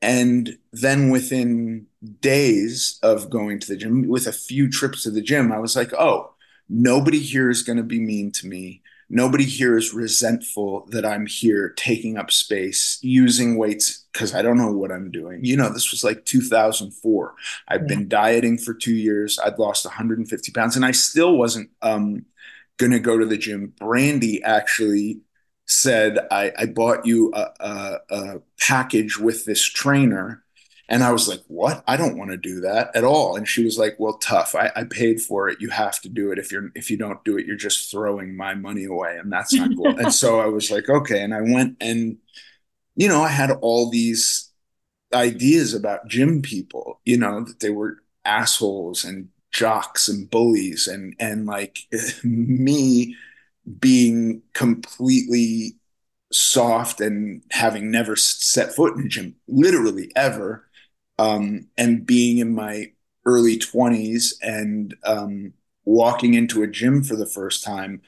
[0.00, 1.86] And then within
[2.20, 5.74] days of going to the gym, with a few trips to the gym, I was
[5.74, 6.34] like, oh,
[6.68, 8.82] nobody here is going to be mean to me.
[9.10, 14.58] Nobody here is resentful that I'm here taking up space, using weights because I don't
[14.58, 15.44] know what I'm doing.
[15.44, 17.34] You know, this was like 2004.
[17.68, 19.38] I've been dieting for two years.
[19.38, 22.26] I'd lost 150 pounds and I still wasn't um,
[22.76, 23.72] going to go to the gym.
[23.78, 25.20] Brandy actually
[25.68, 30.42] said, I, I bought you a, a, a package with this trainer.
[30.88, 31.84] And I was like, what?
[31.86, 33.36] I don't want to do that at all.
[33.36, 34.54] And she was like, well, tough.
[34.54, 35.60] I, I paid for it.
[35.60, 36.38] You have to do it.
[36.38, 39.18] If you're if you don't do it, you're just throwing my money away.
[39.18, 39.98] And that's not cool.
[39.98, 41.22] and so I was like, okay.
[41.22, 42.16] And I went and,
[42.96, 44.50] you know, I had all these
[45.12, 51.14] ideas about gym people, you know, that they were assholes and jocks and bullies and
[51.18, 51.78] and like
[52.24, 53.14] me
[53.80, 55.76] being completely
[56.32, 60.68] soft and having never set foot in a gym literally ever
[61.18, 62.92] um, and being in my
[63.24, 65.52] early 20s and um,
[65.84, 68.00] walking into a gym for the first time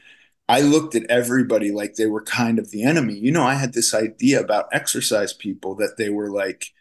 [0.51, 3.15] I looked at everybody like they were kind of the enemy.
[3.17, 6.73] You know, I had this idea about exercise people that they were like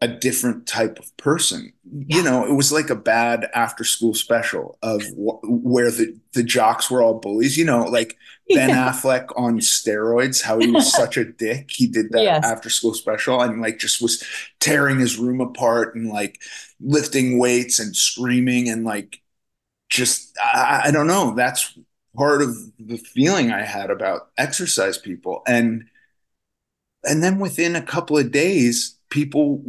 [0.00, 1.72] a different type of person.
[1.90, 2.18] Yeah.
[2.18, 6.42] You know, it was like a bad after school special of wh- where the, the
[6.42, 7.56] jocks were all bullies.
[7.56, 8.16] You know, like
[8.48, 8.90] Ben yeah.
[8.90, 11.70] Affleck on steroids, how he was such a dick.
[11.70, 12.44] He did that yes.
[12.44, 14.22] after school special and like just was
[14.60, 16.42] tearing his room apart and like
[16.80, 19.22] lifting weights and screaming and like
[19.88, 21.34] just, I, I don't know.
[21.34, 21.78] That's
[22.16, 25.42] part of the feeling I had about exercise people.
[25.46, 25.86] And
[27.04, 29.62] and then within a couple of days, people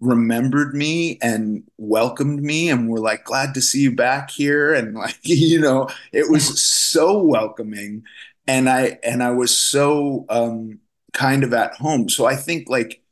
[0.00, 4.94] remembered me and welcomed me and were like glad to see you back here and
[4.94, 8.02] like you know it was so welcoming
[8.46, 10.78] and i and i was so um
[11.12, 13.02] kind of at home so i think like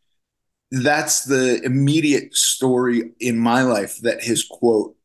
[0.70, 4.97] that's the immediate story in my life that his quote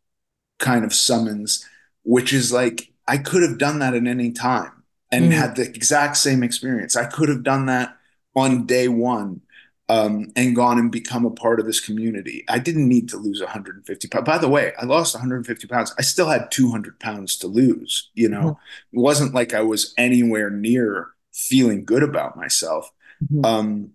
[0.60, 1.66] kind of summons
[2.04, 4.72] which is like I could have done that at any time
[5.12, 5.36] and mm.
[5.36, 6.96] had the exact same experience.
[6.96, 7.96] I could have done that
[8.36, 9.42] on day one
[9.90, 12.44] um, and gone and become a part of this community.
[12.50, 14.26] I didn't need to lose 150 pounds.
[14.26, 15.94] By the way, I lost 150 pounds.
[15.98, 18.10] I still had 200 pounds to lose.
[18.14, 18.98] You know, mm-hmm.
[18.98, 22.92] it wasn't like I was anywhere near feeling good about myself.
[23.24, 23.46] Mm-hmm.
[23.46, 23.92] Um,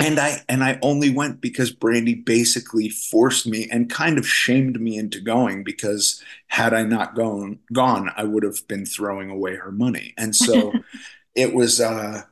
[0.00, 4.80] and I and I only went because Brandy basically forced me and kind of shamed
[4.80, 9.56] me into going because had I not gone gone, I would have been throwing away
[9.56, 10.14] her money.
[10.16, 10.72] And so
[11.34, 12.22] it was uh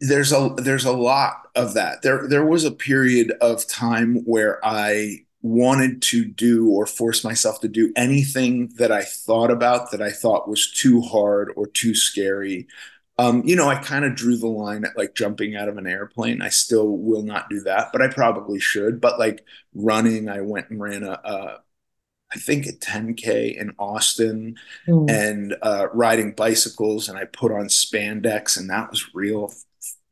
[0.00, 2.02] there's a there's a lot of that.
[2.02, 7.60] There there was a period of time where I wanted to do or force myself
[7.60, 11.94] to do anything that I thought about that I thought was too hard or too
[11.94, 12.66] scary
[13.18, 15.86] um, you know, I kind of drew the line at like jumping out of an
[15.86, 16.42] airplane.
[16.42, 19.00] I still will not do that, but I probably should.
[19.00, 21.58] But like running, I went and ran a, a
[22.34, 24.56] I think a 10K in Austin
[24.88, 25.10] mm.
[25.10, 29.52] and uh, riding bicycles, and I put on spandex, and that was real,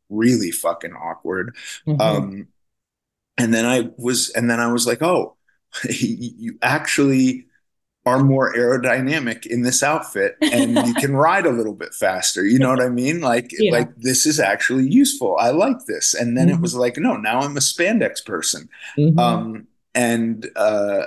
[0.09, 1.57] really fucking awkward.
[1.87, 2.01] Mm-hmm.
[2.01, 2.49] Um,
[3.39, 5.37] and then I was, and then I was like, oh,
[5.89, 7.47] you actually
[8.05, 12.59] are more aerodynamic in this outfit and you can ride a little bit faster you
[12.59, 13.71] know what i mean like yeah.
[13.71, 16.57] like this is actually useful i like this and then mm-hmm.
[16.57, 18.69] it was like no now i'm a spandex person
[18.99, 19.17] mm-hmm.
[19.21, 21.07] um and uh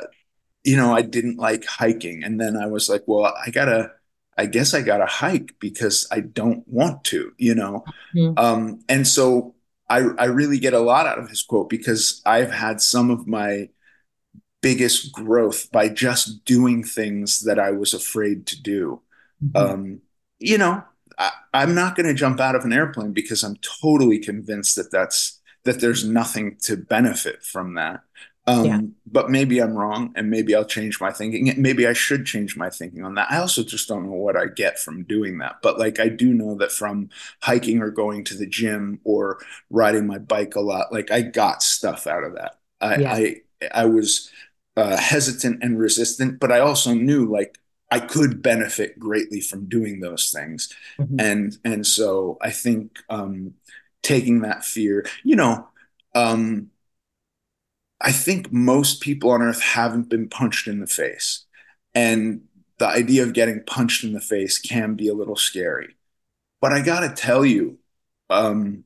[0.65, 3.91] you know i didn't like hiking and then i was like well i gotta
[4.37, 8.37] i guess i gotta hike because i don't want to you know mm-hmm.
[8.37, 9.55] um and so
[9.89, 13.27] i i really get a lot out of his quote because i've had some of
[13.27, 13.69] my
[14.65, 18.99] biggest growth by just doing things that I was afraid to do.
[19.43, 19.57] Mm-hmm.
[19.57, 20.01] Um,
[20.39, 20.83] you know,
[21.19, 24.89] I, am not going to jump out of an airplane because I'm totally convinced that
[24.91, 28.01] that's that there's nothing to benefit from that.
[28.47, 28.81] Um, yeah.
[29.07, 31.51] But maybe I'm wrong, and maybe I'll change my thinking.
[31.57, 33.31] Maybe I should change my thinking on that.
[33.31, 35.57] I also just don't know what I get from doing that.
[35.61, 37.09] But like, I do know that from
[37.41, 39.39] hiking or going to the gym or
[39.69, 42.59] riding my bike a lot, like I got stuff out of that.
[42.81, 43.13] I, yeah.
[43.13, 43.35] I,
[43.73, 44.29] I was
[44.77, 47.57] uh, hesitant and resistant, but I also knew like
[47.91, 51.19] I could benefit greatly from doing those things, mm-hmm.
[51.19, 53.53] and and so I think um,
[54.01, 55.67] taking that fear, you know,
[56.13, 56.71] um,
[58.01, 61.45] I think most people on Earth haven't been punched in the face,
[61.93, 62.41] and
[62.77, 65.95] the idea of getting punched in the face can be a little scary.
[66.61, 67.79] But I gotta tell you,
[68.29, 68.85] um,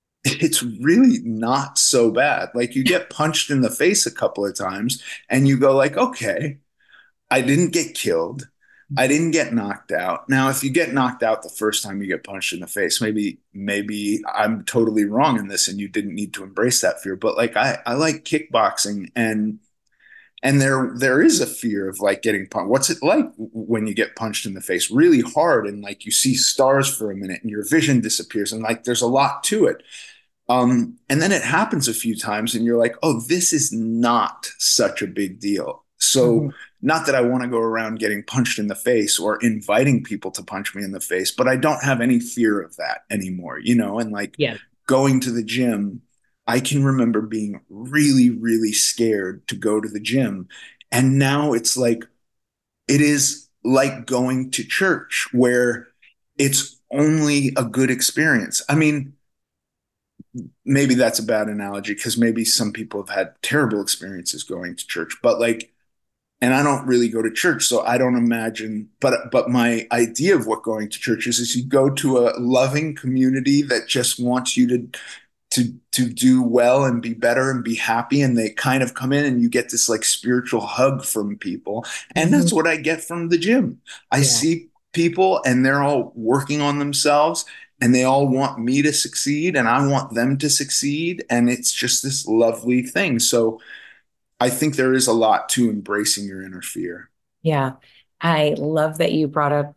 [0.24, 2.50] it's really not so bad.
[2.54, 5.96] Like you get punched in the face a couple of times and you go like,
[5.96, 6.58] okay,
[7.30, 8.48] I didn't get killed.
[8.96, 10.28] I didn't get knocked out.
[10.28, 13.00] Now, if you get knocked out the first time you get punched in the face,
[13.00, 17.16] maybe maybe I'm totally wrong in this and you didn't need to embrace that fear.
[17.16, 19.60] But like I, I like kickboxing and
[20.42, 22.68] and there there is a fear of like getting punched.
[22.68, 26.10] What's it like when you get punched in the face really hard and like you
[26.10, 29.66] see stars for a minute and your vision disappears and like there's a lot to
[29.66, 29.82] it.
[30.48, 34.50] Um, and then it happens a few times, and you're like, oh, this is not
[34.58, 35.84] such a big deal.
[35.98, 36.48] So, mm-hmm.
[36.82, 40.32] Not that I want to go around getting punched in the face or inviting people
[40.32, 43.60] to punch me in the face, but I don't have any fear of that anymore,
[43.60, 44.00] you know?
[44.00, 44.56] And like yeah.
[44.88, 46.02] going to the gym,
[46.48, 50.48] I can remember being really, really scared to go to the gym.
[50.90, 52.04] And now it's like,
[52.88, 55.86] it is like going to church where
[56.36, 58.60] it's only a good experience.
[58.68, 59.14] I mean,
[60.64, 64.86] maybe that's a bad analogy because maybe some people have had terrible experiences going to
[64.86, 65.71] church, but like
[66.42, 68.90] and I don't really go to church, so I don't imagine.
[69.00, 72.34] But but my idea of what going to church is is you go to a
[72.38, 74.88] loving community that just wants you to
[75.52, 79.12] to to do well and be better and be happy, and they kind of come
[79.12, 81.86] in and you get this like spiritual hug from people,
[82.16, 82.40] and mm-hmm.
[82.40, 83.80] that's what I get from the gym.
[84.10, 84.24] I yeah.
[84.24, 87.44] see people and they're all working on themselves
[87.80, 91.72] and they all want me to succeed and I want them to succeed and it's
[91.72, 93.18] just this lovely thing.
[93.18, 93.58] So
[94.42, 97.10] I think there is a lot to embracing your inner fear.
[97.42, 97.74] Yeah.
[98.20, 99.76] I love that you brought up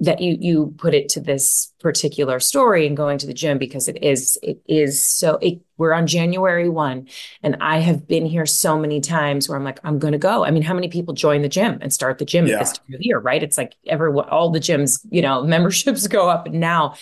[0.00, 3.88] that you you put it to this particular story and going to the gym because
[3.88, 7.08] it is it is so it, we're on January 1
[7.42, 10.44] and I have been here so many times where I'm like I'm going to go.
[10.44, 12.54] I mean how many people join the gym and start the gym yeah.
[12.54, 13.42] at this time of year, right?
[13.42, 16.94] It's like everyone all the gyms, you know, memberships go up and now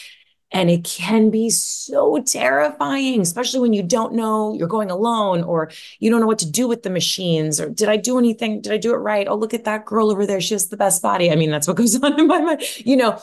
[0.53, 5.71] and it can be so terrifying, especially when you don't know you're going alone or
[5.99, 8.61] you don't know what to do with the machines or did I do anything?
[8.61, 9.27] Did I do it right?
[9.27, 10.41] Oh, look at that girl over there.
[10.41, 11.31] She has the best body.
[11.31, 12.63] I mean, that's what goes on in my mind.
[12.79, 13.21] You know,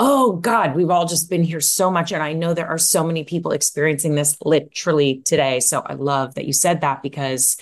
[0.00, 2.12] oh God, we've all just been here so much.
[2.12, 5.60] And I know there are so many people experiencing this literally today.
[5.60, 7.56] So I love that you said that because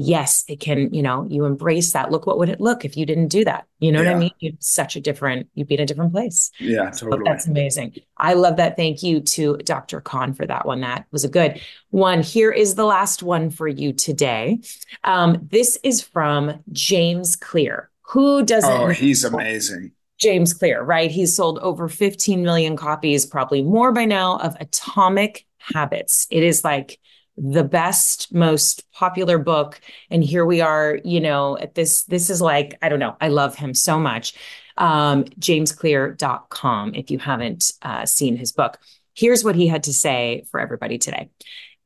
[0.00, 2.10] yes, it can, you know, you embrace that.
[2.10, 3.66] Look, what would it look if you didn't do that?
[3.78, 4.10] You know yeah.
[4.10, 4.30] what I mean?
[4.38, 6.50] You'd such a different, you'd be in a different place.
[6.58, 7.18] Yeah, totally.
[7.18, 7.96] So that's amazing.
[8.16, 8.76] I love that.
[8.76, 10.00] Thank you to Dr.
[10.00, 10.80] Khan for that one.
[10.80, 12.22] That was a good one.
[12.22, 14.60] Here is the last one for you today.
[15.04, 17.90] Um, this is from James Clear.
[18.02, 18.70] Who doesn't?
[18.70, 19.92] Oh, he's amazing.
[20.18, 21.10] James Clear, right?
[21.10, 26.26] He's sold over 15 million copies, probably more by now, of Atomic Habits.
[26.30, 26.98] It is like
[27.42, 29.80] the best most popular book
[30.10, 33.28] and here we are you know at this this is like i don't know i
[33.28, 34.34] love him so much
[34.76, 38.78] um, jamesclear.com if you haven't uh, seen his book
[39.14, 41.30] here's what he had to say for everybody today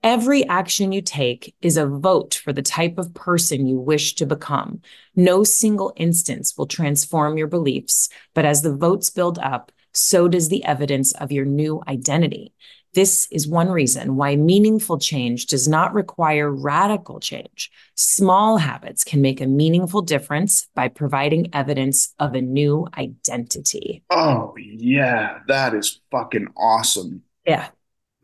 [0.05, 4.27] Every action you take is a vote for the type of person you wish to
[4.27, 4.83] become.
[5.17, 10.51] No single instance will transform your beliefs, but as the votes build up, so does
[10.51, 12.53] the evidence of your new identity.
[12.95, 17.71] This is one reason why meaningful change does not require radical change.
[17.97, 24.05] Small habits can make a meaningful difference by providing evidence of a new identity.
[24.11, 25.41] Oh, yeah.
[25.49, 27.23] That is fucking awesome.
[27.45, 27.69] Yeah.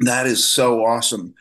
[0.01, 1.35] That is so awesome.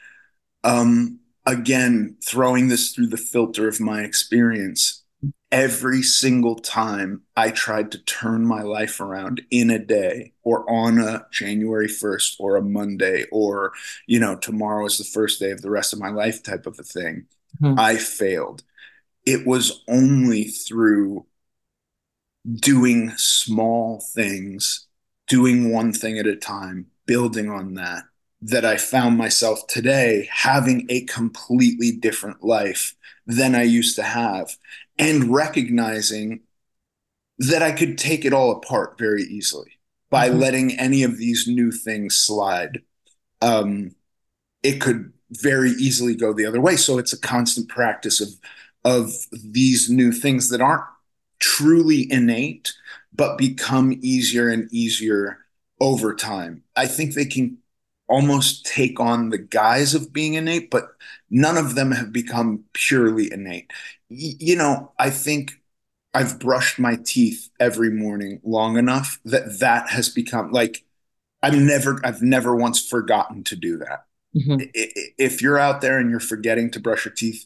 [0.64, 4.99] Um, again, throwing this through the filter of my experience,
[5.52, 11.00] every single time I tried to turn my life around in a day or on
[11.00, 13.74] a January 1st or a Monday or,
[14.06, 16.78] you know, tomorrow is the first day of the rest of my life type of
[16.80, 17.26] a thing,
[17.62, 17.80] mm-hmm.
[17.80, 18.64] I failed.
[19.26, 21.26] It was only through
[22.56, 24.88] doing small things,
[25.28, 28.04] doing one thing at a time, building on that,
[28.42, 32.96] that I found myself today having a completely different life
[33.26, 34.56] than I used to have
[35.00, 36.42] and recognizing
[37.40, 39.80] that I could take it all apart very easily
[40.10, 40.40] by mm-hmm.
[40.40, 42.82] letting any of these new things slide.
[43.42, 43.96] Um,
[44.62, 46.76] it could very easily go the other way.
[46.76, 48.30] So it's a constant practice of
[48.86, 50.86] of these new things that aren't
[51.40, 52.74] truly innate,
[53.14, 55.40] but become easier and easier
[55.82, 56.64] over time.
[56.76, 57.58] I think they can
[58.08, 60.90] almost take on the guise of being innate, but
[61.30, 63.72] none of them have become purely innate.
[64.10, 65.54] You know, I think
[66.14, 70.84] I've brushed my teeth every morning long enough that that has become like
[71.42, 74.06] I've never I've never once forgotten to do that.
[74.36, 74.70] Mm-hmm.
[75.18, 77.46] If you're out there and you're forgetting to brush your teeth,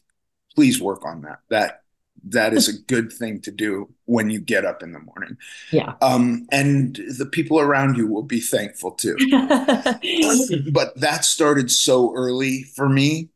[0.56, 1.40] please work on that.
[1.50, 1.84] That
[2.26, 5.38] that is a good thing to do when you get up in the morning.
[5.72, 5.96] Yeah.
[6.02, 9.18] Um, and the people around you will be thankful too.
[10.72, 13.30] but that started so early for me.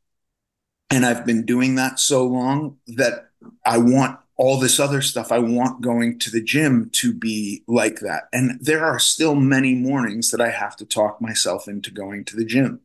[0.89, 3.29] And I've been doing that so long that
[3.65, 5.31] I want all this other stuff.
[5.31, 8.29] I want going to the gym to be like that.
[8.31, 12.35] And there are still many mornings that I have to talk myself into going to
[12.35, 12.81] the gym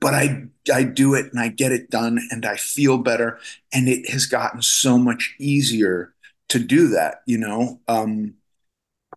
[0.00, 3.38] but I I do it and I get it done and I feel better
[3.72, 6.14] and it has gotten so much easier
[6.48, 7.80] to do that, you know.
[7.86, 8.34] Um,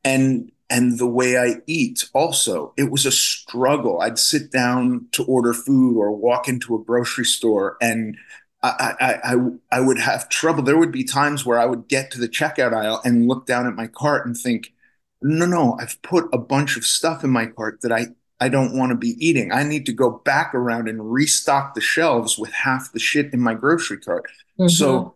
[0.06, 4.02] and and the way I eat also, it was a struggle.
[4.02, 8.18] I'd sit down to order food or walk into a grocery store and
[8.64, 9.36] I, I, I,
[9.72, 10.64] I would have trouble.
[10.64, 13.68] There would be times where I would get to the checkout aisle and look down
[13.68, 14.74] at my cart and think,
[15.22, 18.08] no, no, I've put a bunch of stuff in my cart that I
[18.40, 19.54] I don't want to be eating.
[19.54, 23.40] I need to go back around and restock the shelves with half the shit in
[23.40, 24.26] my grocery cart.
[24.60, 24.68] Mm-hmm.
[24.68, 25.16] So,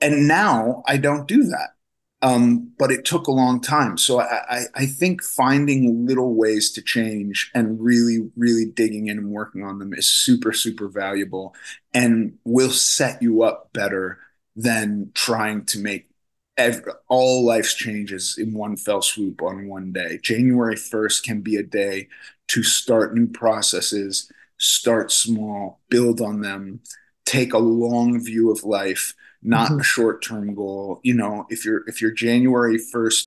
[0.00, 1.70] and now I don't do that.
[2.22, 3.96] Um, but it took a long time.
[3.96, 9.30] So I, I, think finding little ways to change and really, really digging in and
[9.30, 11.54] working on them is super, super valuable
[11.94, 14.18] and will set you up better
[14.54, 16.10] than trying to make
[16.60, 20.18] every, all life's changes in one fell swoop on one day.
[20.22, 22.08] January 1st can be a day
[22.48, 26.80] to start new processes, start small, build on them,
[27.24, 29.80] take a long view of life, not mm-hmm.
[29.80, 31.00] a short-term goal.
[31.02, 33.26] You know, if you're if you're January 1st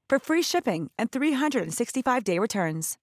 [0.11, 2.97] for free shipping and 365-day returns.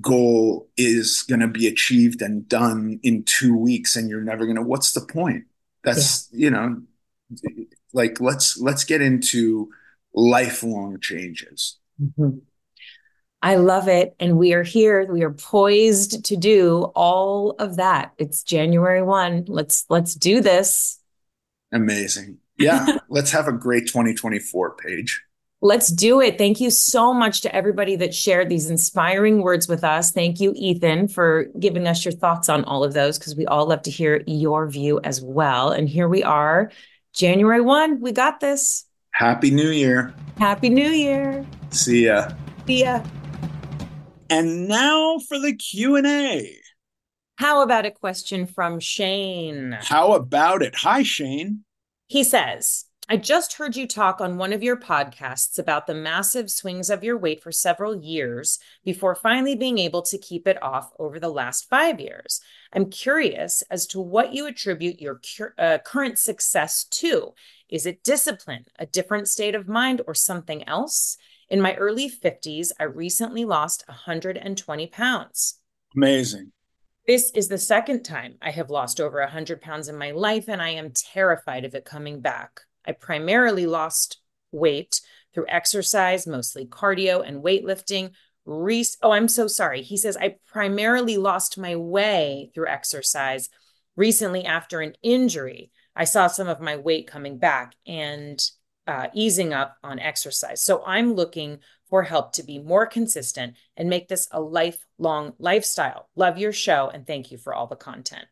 [0.00, 4.56] goal is going to be achieved and done in two weeks and you're never going
[4.56, 5.44] to what's the point
[5.82, 6.44] that's yeah.
[6.44, 6.80] you know
[7.92, 9.68] like let's let's get into
[10.14, 12.38] lifelong changes mm-hmm.
[13.42, 18.12] i love it and we are here we are poised to do all of that
[18.18, 21.00] it's january 1 let's let's do this
[21.72, 25.22] amazing yeah let's have a great 2024 Paige
[25.64, 26.38] Let's do it.
[26.38, 30.10] Thank you so much to everybody that shared these inspiring words with us.
[30.10, 33.66] Thank you, Ethan, for giving us your thoughts on all of those because we all
[33.66, 35.70] love to hear your view as well.
[35.70, 36.72] And here we are,
[37.12, 38.00] January 1.
[38.00, 38.86] We got this.
[39.12, 40.12] Happy New Year.
[40.36, 41.46] Happy New Year.
[41.70, 42.32] See ya.
[42.66, 43.04] See ya.
[44.30, 46.58] And now for the Q&A.
[47.36, 49.78] How about a question from Shane?
[49.80, 50.74] How about it?
[50.74, 51.64] Hi, Shane.
[52.12, 56.50] He says, I just heard you talk on one of your podcasts about the massive
[56.50, 60.92] swings of your weight for several years before finally being able to keep it off
[60.98, 62.42] over the last five years.
[62.70, 65.22] I'm curious as to what you attribute your
[65.58, 67.32] uh, current success to.
[67.70, 71.16] Is it discipline, a different state of mind, or something else?
[71.48, 75.54] In my early 50s, I recently lost 120 pounds.
[75.96, 76.52] Amazing.
[77.06, 80.62] This is the second time I have lost over 100 pounds in my life, and
[80.62, 82.60] I am terrified of it coming back.
[82.86, 84.20] I primarily lost
[84.52, 85.00] weight
[85.34, 88.12] through exercise, mostly cardio and weightlifting.
[88.44, 89.82] Re- oh, I'm so sorry.
[89.82, 93.48] He says, I primarily lost my way through exercise.
[93.96, 98.40] Recently, after an injury, I saw some of my weight coming back and
[98.86, 100.62] uh, easing up on exercise.
[100.62, 101.58] So I'm looking
[101.92, 106.08] for help to be more consistent and make this a lifelong lifestyle.
[106.16, 108.24] Love your show and thank you for all the content.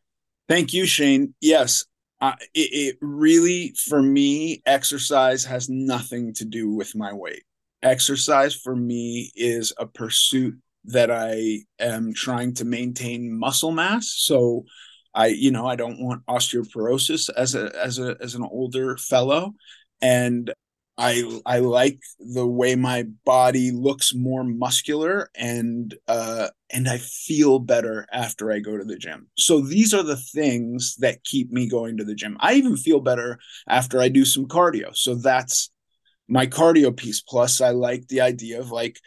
[0.49, 1.35] Thank you, Shane.
[1.43, 1.85] Yes,
[2.23, 7.43] uh, it, it really, for me, exercise has nothing to do with my weight.
[7.83, 10.55] Exercise for me is a pursuit
[10.87, 14.11] that I am trying to maintain muscle mass.
[14.17, 14.65] So
[15.13, 19.53] I, you know, I don't want osteoporosis as a as a as an older fellow.
[20.01, 20.51] And
[21.01, 27.59] I I like the way my body looks more muscular and uh and I feel
[27.59, 29.29] better after I go to the gym.
[29.39, 32.37] So these are the things that keep me going to the gym.
[32.41, 34.95] I even feel better after I do some cardio.
[34.95, 35.71] So that's
[36.29, 38.99] my cardio piece plus I like the idea of like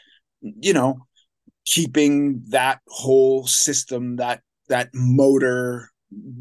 [0.42, 1.06] you know
[1.66, 5.92] keeping that whole system that that motor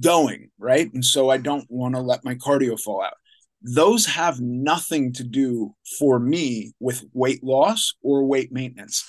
[0.01, 0.91] going, right?
[0.95, 3.15] And so I don't want to let my cardio fall out
[3.63, 9.05] those have nothing to do for me with weight loss or weight maintenance.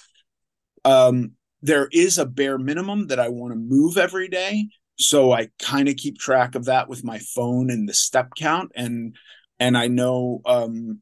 [0.85, 4.67] Um, there is a bare minimum that I want to move every day.
[4.99, 8.71] So I kind of keep track of that with my phone and the step count.
[8.75, 9.15] And
[9.59, 11.01] and I know um,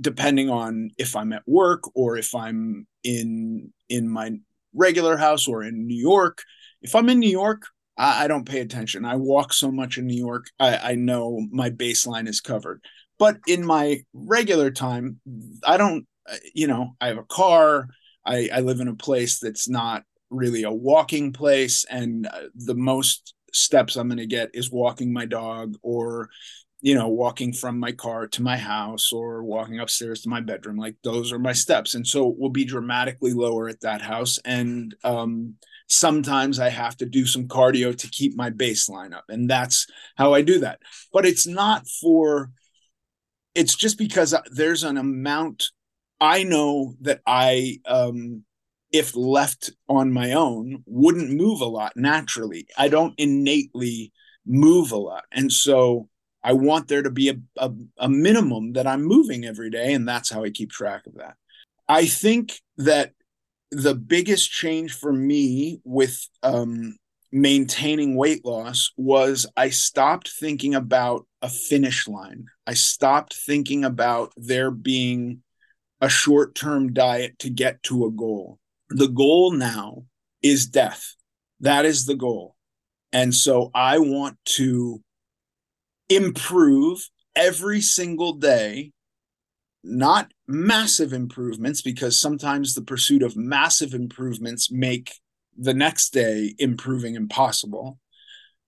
[0.00, 4.32] depending on if I'm at work or if I'm in in my
[4.74, 6.42] regular house or in New York.
[6.82, 7.62] If I'm in New York,
[7.96, 9.04] I, I don't pay attention.
[9.04, 12.82] I walk so much in New York, I, I know my baseline is covered.
[13.18, 15.20] But in my regular time,
[15.64, 17.88] I don't, uh, you know, I have a car.
[18.26, 21.84] I, I live in a place that's not really a walking place.
[21.88, 26.28] And uh, the most steps I'm going to get is walking my dog or,
[26.80, 30.76] you know, walking from my car to my house or walking upstairs to my bedroom.
[30.76, 31.94] Like those are my steps.
[31.94, 34.40] And so it will be dramatically lower at that house.
[34.44, 35.54] And, um,
[35.86, 39.24] sometimes I have to do some cardio to keep my baseline up.
[39.28, 40.80] And that's how I do that.
[41.12, 42.50] But it's not for,
[43.54, 45.64] it's just because there's an amount
[46.20, 48.44] I know that I, um,
[48.92, 52.66] if left on my own, wouldn't move a lot naturally.
[52.78, 54.12] I don't innately
[54.46, 55.24] move a lot.
[55.32, 56.08] And so
[56.42, 59.94] I want there to be a, a, a minimum that I'm moving every day.
[59.94, 61.34] And that's how I keep track of that.
[61.88, 63.12] I think that
[63.74, 66.96] the biggest change for me with um,
[67.32, 72.46] maintaining weight loss was I stopped thinking about a finish line.
[72.66, 75.42] I stopped thinking about there being
[76.00, 78.58] a short term diet to get to a goal.
[78.90, 80.04] The goal now
[80.42, 81.16] is death.
[81.60, 82.54] That is the goal.
[83.12, 85.02] And so I want to
[86.08, 88.92] improve every single day
[89.84, 95.12] not massive improvements because sometimes the pursuit of massive improvements make
[95.56, 97.98] the next day improving impossible.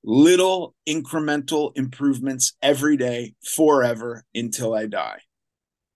[0.05, 5.21] Little incremental improvements every day forever until i die.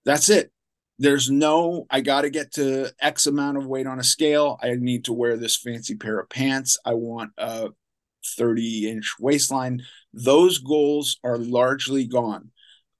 [0.03, 0.51] That's it.
[0.99, 4.59] There's no i got to get to x amount of weight on a scale.
[4.61, 6.77] I need to wear this fancy pair of pants.
[6.83, 7.69] I want a
[8.37, 9.83] 30 inch waistline.
[10.13, 12.51] Those goals are largely gone.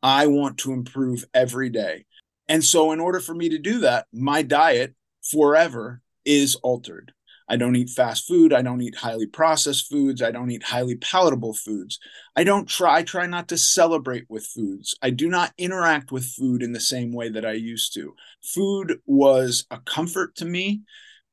[0.04, 2.06] I want to improve every day
[2.52, 4.94] and so, in order for me to do that, my diet
[5.24, 7.14] forever is altered.
[7.48, 8.52] I don't eat fast food.
[8.52, 10.22] I don't eat highly processed foods.
[10.22, 11.98] I don't eat highly palatable foods.
[12.36, 14.98] I don't try, I try not to celebrate with foods.
[15.02, 18.16] I do not interact with food in the same way that I used to.
[18.44, 20.82] Food was a comfort to me.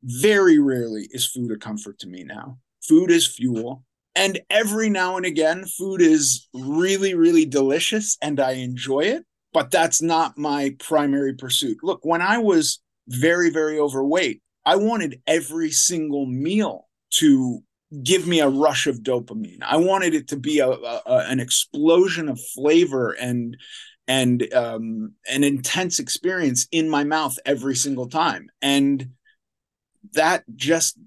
[0.04, 2.58] Very rarely is food a comfort to me now.
[2.80, 3.82] Food is fuel.
[4.14, 9.70] And every now and again, food is really, really delicious and I enjoy it but
[9.70, 11.78] that's not my primary pursuit.
[11.82, 17.62] Look, when I was very, very overweight, I wanted every single meal to
[18.02, 19.62] give me a rush of dopamine.
[19.62, 23.56] I wanted it to be a, a an explosion of flavor and
[24.06, 29.10] and um, an intense experience in my mouth every single time, and
[30.12, 30.98] that just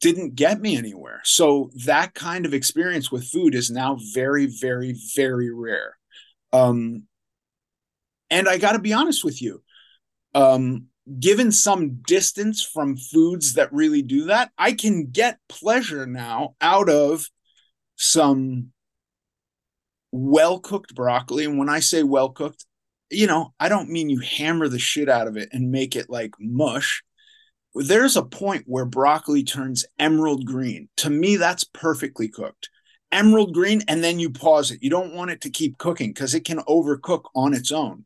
[0.00, 1.20] didn't get me anywhere.
[1.24, 5.96] So that kind of experience with food is now very, very, very rare.
[6.52, 7.07] Um,
[8.30, 9.62] and I got to be honest with you,
[10.34, 10.86] um,
[11.18, 16.88] given some distance from foods that really do that, I can get pleasure now out
[16.88, 17.28] of
[17.96, 18.72] some
[20.12, 21.44] well cooked broccoli.
[21.44, 22.64] And when I say well cooked,
[23.10, 26.10] you know, I don't mean you hammer the shit out of it and make it
[26.10, 27.02] like mush.
[27.74, 30.88] There's a point where broccoli turns emerald green.
[30.98, 32.70] To me, that's perfectly cooked.
[33.10, 34.82] Emerald green, and then you pause it.
[34.82, 38.04] You don't want it to keep cooking because it can overcook on its own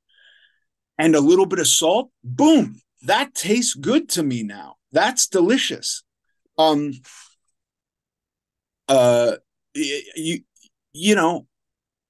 [1.02, 4.76] and a little bit of salt, boom, that tastes good to me now.
[4.92, 6.04] That's delicious.
[6.56, 6.92] Um
[8.88, 9.32] uh
[9.74, 10.40] you
[10.92, 11.46] you know,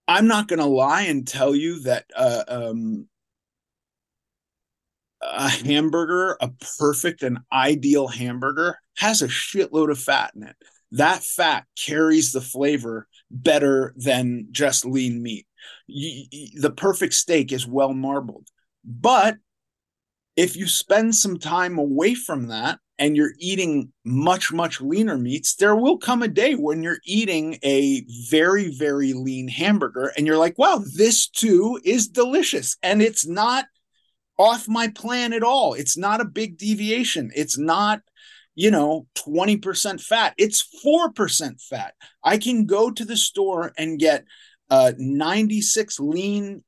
[0.06, 3.08] I'm not going to lie and tell you that uh, um
[5.22, 10.56] a hamburger, a perfect and ideal hamburger has a shitload of fat in it.
[10.90, 15.46] That fat carries the flavor better than just lean meat.
[15.88, 18.48] The perfect steak is well marbled.
[18.84, 19.36] But
[20.36, 25.56] if you spend some time away from that and you're eating much, much leaner meats,
[25.56, 30.38] there will come a day when you're eating a very, very lean hamburger and you're
[30.38, 32.76] like, wow, this too is delicious.
[32.82, 33.66] And it's not
[34.38, 35.74] off my plan at all.
[35.74, 37.30] It's not a big deviation.
[37.34, 38.00] It's not,
[38.54, 40.34] you know, 20% fat.
[40.38, 41.94] It's 4% fat.
[42.24, 44.24] I can go to the store and get
[44.70, 46.64] uh, 96 lean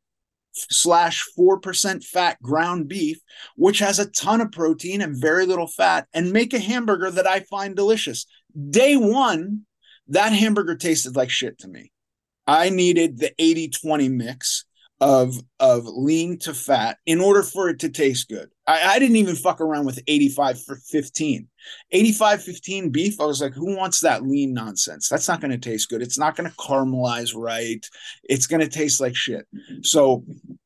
[0.54, 3.18] slash 4% fat ground beef,
[3.56, 7.26] which has a ton of protein and very little fat, and make a hamburger that
[7.26, 8.26] I find delicious.
[8.70, 9.62] Day one,
[10.08, 11.90] that hamburger tasted like shit to me.
[12.46, 14.64] I needed the 80 20 mix
[15.04, 18.48] of of lean to fat in order for it to taste good.
[18.66, 21.46] I, I didn't even fuck around with 85 for 15.
[21.90, 25.10] 85 15 beef, I was like, who wants that lean nonsense?
[25.10, 26.00] That's not going to taste good.
[26.00, 27.86] It's not going to caramelize right.
[28.22, 29.46] It's going to taste like shit.
[29.82, 30.24] So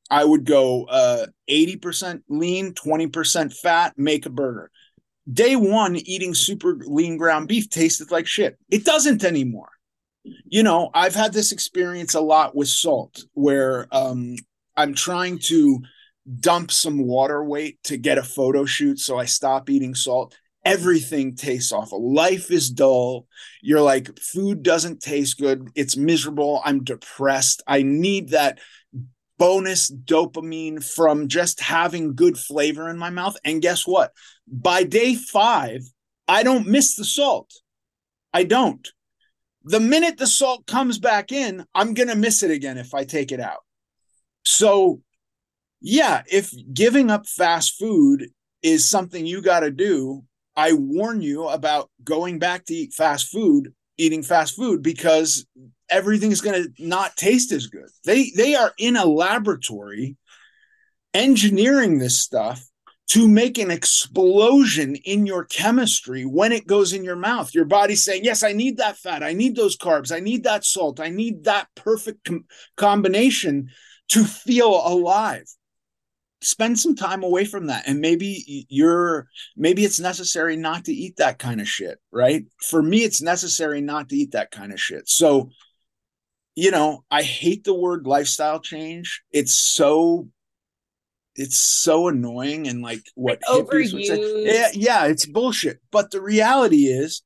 [0.08, 4.70] I would go uh, 80% lean, 20% fat, make a burger.
[5.32, 8.56] day one, eating super lean ground beef tasted like shit.
[8.70, 9.70] It doesn't anymore.
[10.46, 14.36] You know, I've had this experience a lot with salt where um,
[14.76, 15.80] I'm trying to
[16.40, 18.98] dump some water weight to get a photo shoot.
[18.98, 20.36] So I stop eating salt.
[20.64, 22.12] Everything tastes awful.
[22.12, 23.26] Life is dull.
[23.62, 25.68] You're like, food doesn't taste good.
[25.74, 26.60] It's miserable.
[26.64, 27.62] I'm depressed.
[27.66, 28.58] I need that
[29.38, 33.36] bonus dopamine from just having good flavor in my mouth.
[33.44, 34.12] And guess what?
[34.46, 35.82] By day five,
[36.26, 37.50] I don't miss the salt.
[38.34, 38.86] I don't.
[39.64, 43.04] The minute the salt comes back in, I'm going to miss it again if I
[43.04, 43.60] take it out.
[44.44, 45.02] So,
[45.80, 48.30] yeah, if giving up fast food
[48.62, 50.24] is something you got to do,
[50.56, 55.46] I warn you about going back to eat fast food, eating fast food, because
[55.88, 57.88] everything's going to not taste as good.
[58.04, 60.16] They they are in a laboratory
[61.14, 62.67] engineering this stuff
[63.08, 67.54] to make an explosion in your chemistry when it goes in your mouth.
[67.54, 69.22] Your body's saying, "Yes, I need that fat.
[69.22, 70.14] I need those carbs.
[70.14, 71.00] I need that salt.
[71.00, 72.44] I need that perfect com-
[72.76, 73.70] combination
[74.10, 75.46] to feel alive."
[76.40, 81.16] Spend some time away from that and maybe you're maybe it's necessary not to eat
[81.16, 82.44] that kind of shit, right?
[82.62, 85.08] For me it's necessary not to eat that kind of shit.
[85.08, 85.50] So
[86.54, 89.22] you know, I hate the word lifestyle change.
[89.30, 90.28] It's so
[91.38, 94.44] it's so annoying and like what hippies would say.
[94.44, 95.80] Yeah, yeah, it's bullshit.
[95.90, 97.22] But the reality is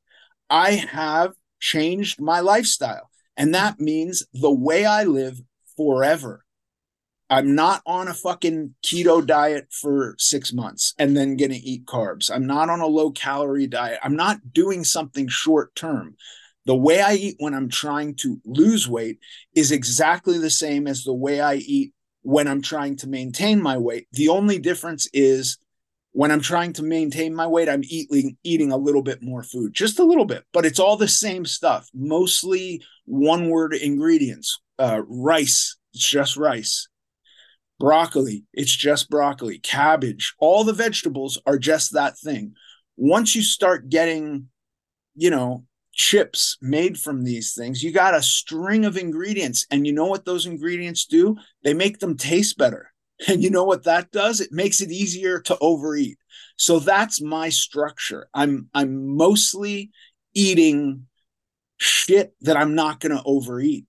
[0.48, 3.10] I have changed my lifestyle.
[3.36, 5.40] And that means the way I live
[5.76, 6.44] forever.
[7.30, 11.86] I'm not on a fucking keto diet for six months and then going to eat
[11.86, 12.30] carbs.
[12.30, 13.98] I'm not on a low calorie diet.
[14.02, 16.16] I'm not doing something short term
[16.64, 19.18] the way I eat when I'm trying to lose weight
[19.54, 21.92] is exactly the same as the way I eat
[22.22, 24.06] when I'm trying to maintain my weight.
[24.12, 25.58] The only difference is
[26.12, 29.74] when I'm trying to maintain my weight, I'm eating eating a little bit more food,
[29.74, 34.60] just a little bit, but it's all the same stuff, mostly one word ingredients.
[34.78, 36.88] Uh, rice, it's just rice.
[37.80, 39.58] Broccoli, it's just broccoli.
[39.58, 42.54] Cabbage, all the vegetables are just that thing.
[42.96, 44.48] Once you start getting,
[45.16, 47.82] you know, chips made from these things.
[47.82, 51.36] You got a string of ingredients, and you know what those ingredients do?
[51.64, 52.88] They make them taste better.
[53.28, 54.40] And you know what that does?
[54.40, 56.18] It makes it easier to overeat.
[56.56, 58.26] So that's my structure.
[58.34, 59.92] I'm I'm mostly
[60.34, 61.06] eating
[61.82, 63.84] shit that I'm not going to overeat.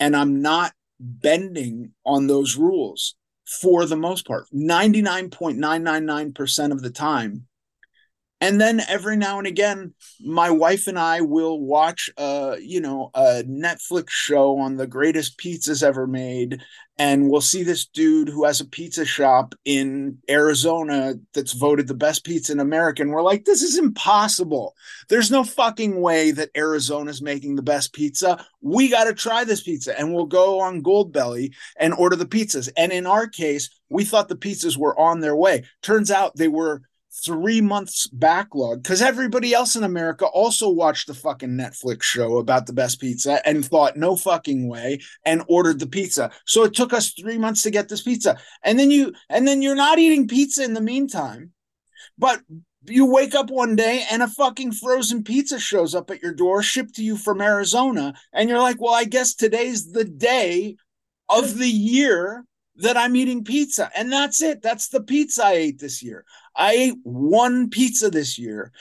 [0.00, 3.14] And I'm not bending on those rules
[3.60, 4.46] for the most part.
[4.54, 7.46] 99.999% of the time,
[8.40, 13.10] and then every now and again my wife and i will watch a you know
[13.14, 16.60] a netflix show on the greatest pizzas ever made.
[17.00, 21.94] And we'll see this dude who has a pizza shop in arizona that's voted the
[21.94, 23.02] best pizza in america.
[23.02, 24.74] And we're like this is impossible.
[25.08, 28.44] There's no fucking way that arizona's making the best pizza.
[28.60, 29.98] We got to try this pizza.
[29.98, 32.68] And we'll go on goldbelly and order the pizzas.
[32.76, 35.64] And in our case we thought the pizzas were on their way.
[35.82, 36.82] Turns out they were
[37.24, 42.66] three months backlog because everybody else in America also watched the fucking Netflix show about
[42.66, 46.30] the best pizza and thought no fucking way and ordered the pizza.
[46.46, 48.38] So it took us three months to get this pizza.
[48.62, 51.52] And then you and then you're not eating pizza in the meantime,
[52.18, 52.40] but
[52.84, 56.62] you wake up one day and a fucking frozen pizza shows up at your door,
[56.62, 60.76] shipped to you from Arizona, and you're like, well, I guess today's the day
[61.28, 62.44] of the year
[62.78, 63.90] that I'm eating pizza.
[63.96, 64.62] And that's it.
[64.62, 66.24] That's the pizza I ate this year.
[66.56, 68.72] I ate one pizza this year.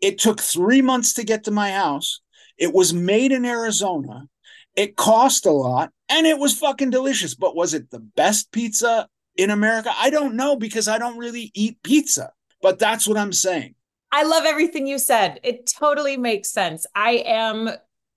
[0.00, 2.20] It took three months to get to my house.
[2.56, 4.28] It was made in Arizona.
[4.76, 7.34] It cost a lot and it was fucking delicious.
[7.34, 9.90] But was it the best pizza in America?
[9.96, 12.32] I don't know because I don't really eat pizza.
[12.60, 13.74] But that's what I'm saying.
[14.10, 15.38] I love everything you said.
[15.42, 16.86] It totally makes sense.
[16.94, 17.70] I am,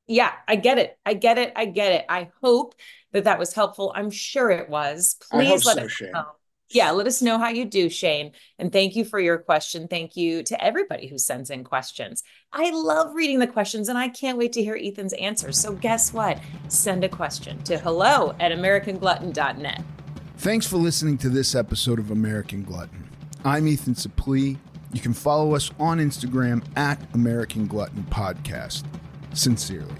[0.07, 0.97] yeah, I get it.
[1.05, 1.53] I get it.
[1.55, 2.05] I get it.
[2.09, 2.75] I hope
[3.13, 3.91] that that was helpful.
[3.95, 5.17] I'm sure it was.
[5.29, 6.11] Please let so, us Shane.
[6.11, 6.25] know.
[6.73, 8.31] Yeah, let us know how you do, Shane.
[8.57, 9.89] And thank you for your question.
[9.89, 12.23] Thank you to everybody who sends in questions.
[12.53, 15.59] I love reading the questions and I can't wait to hear Ethan's answers.
[15.59, 16.39] So, guess what?
[16.69, 19.83] Send a question to hello at AmericanGlutton.net.
[20.37, 23.09] Thanks for listening to this episode of American Glutton.
[23.43, 24.57] I'm Ethan Suplee.
[24.93, 28.85] You can follow us on Instagram at American Glutton Podcast.
[29.33, 29.95] Sincerely.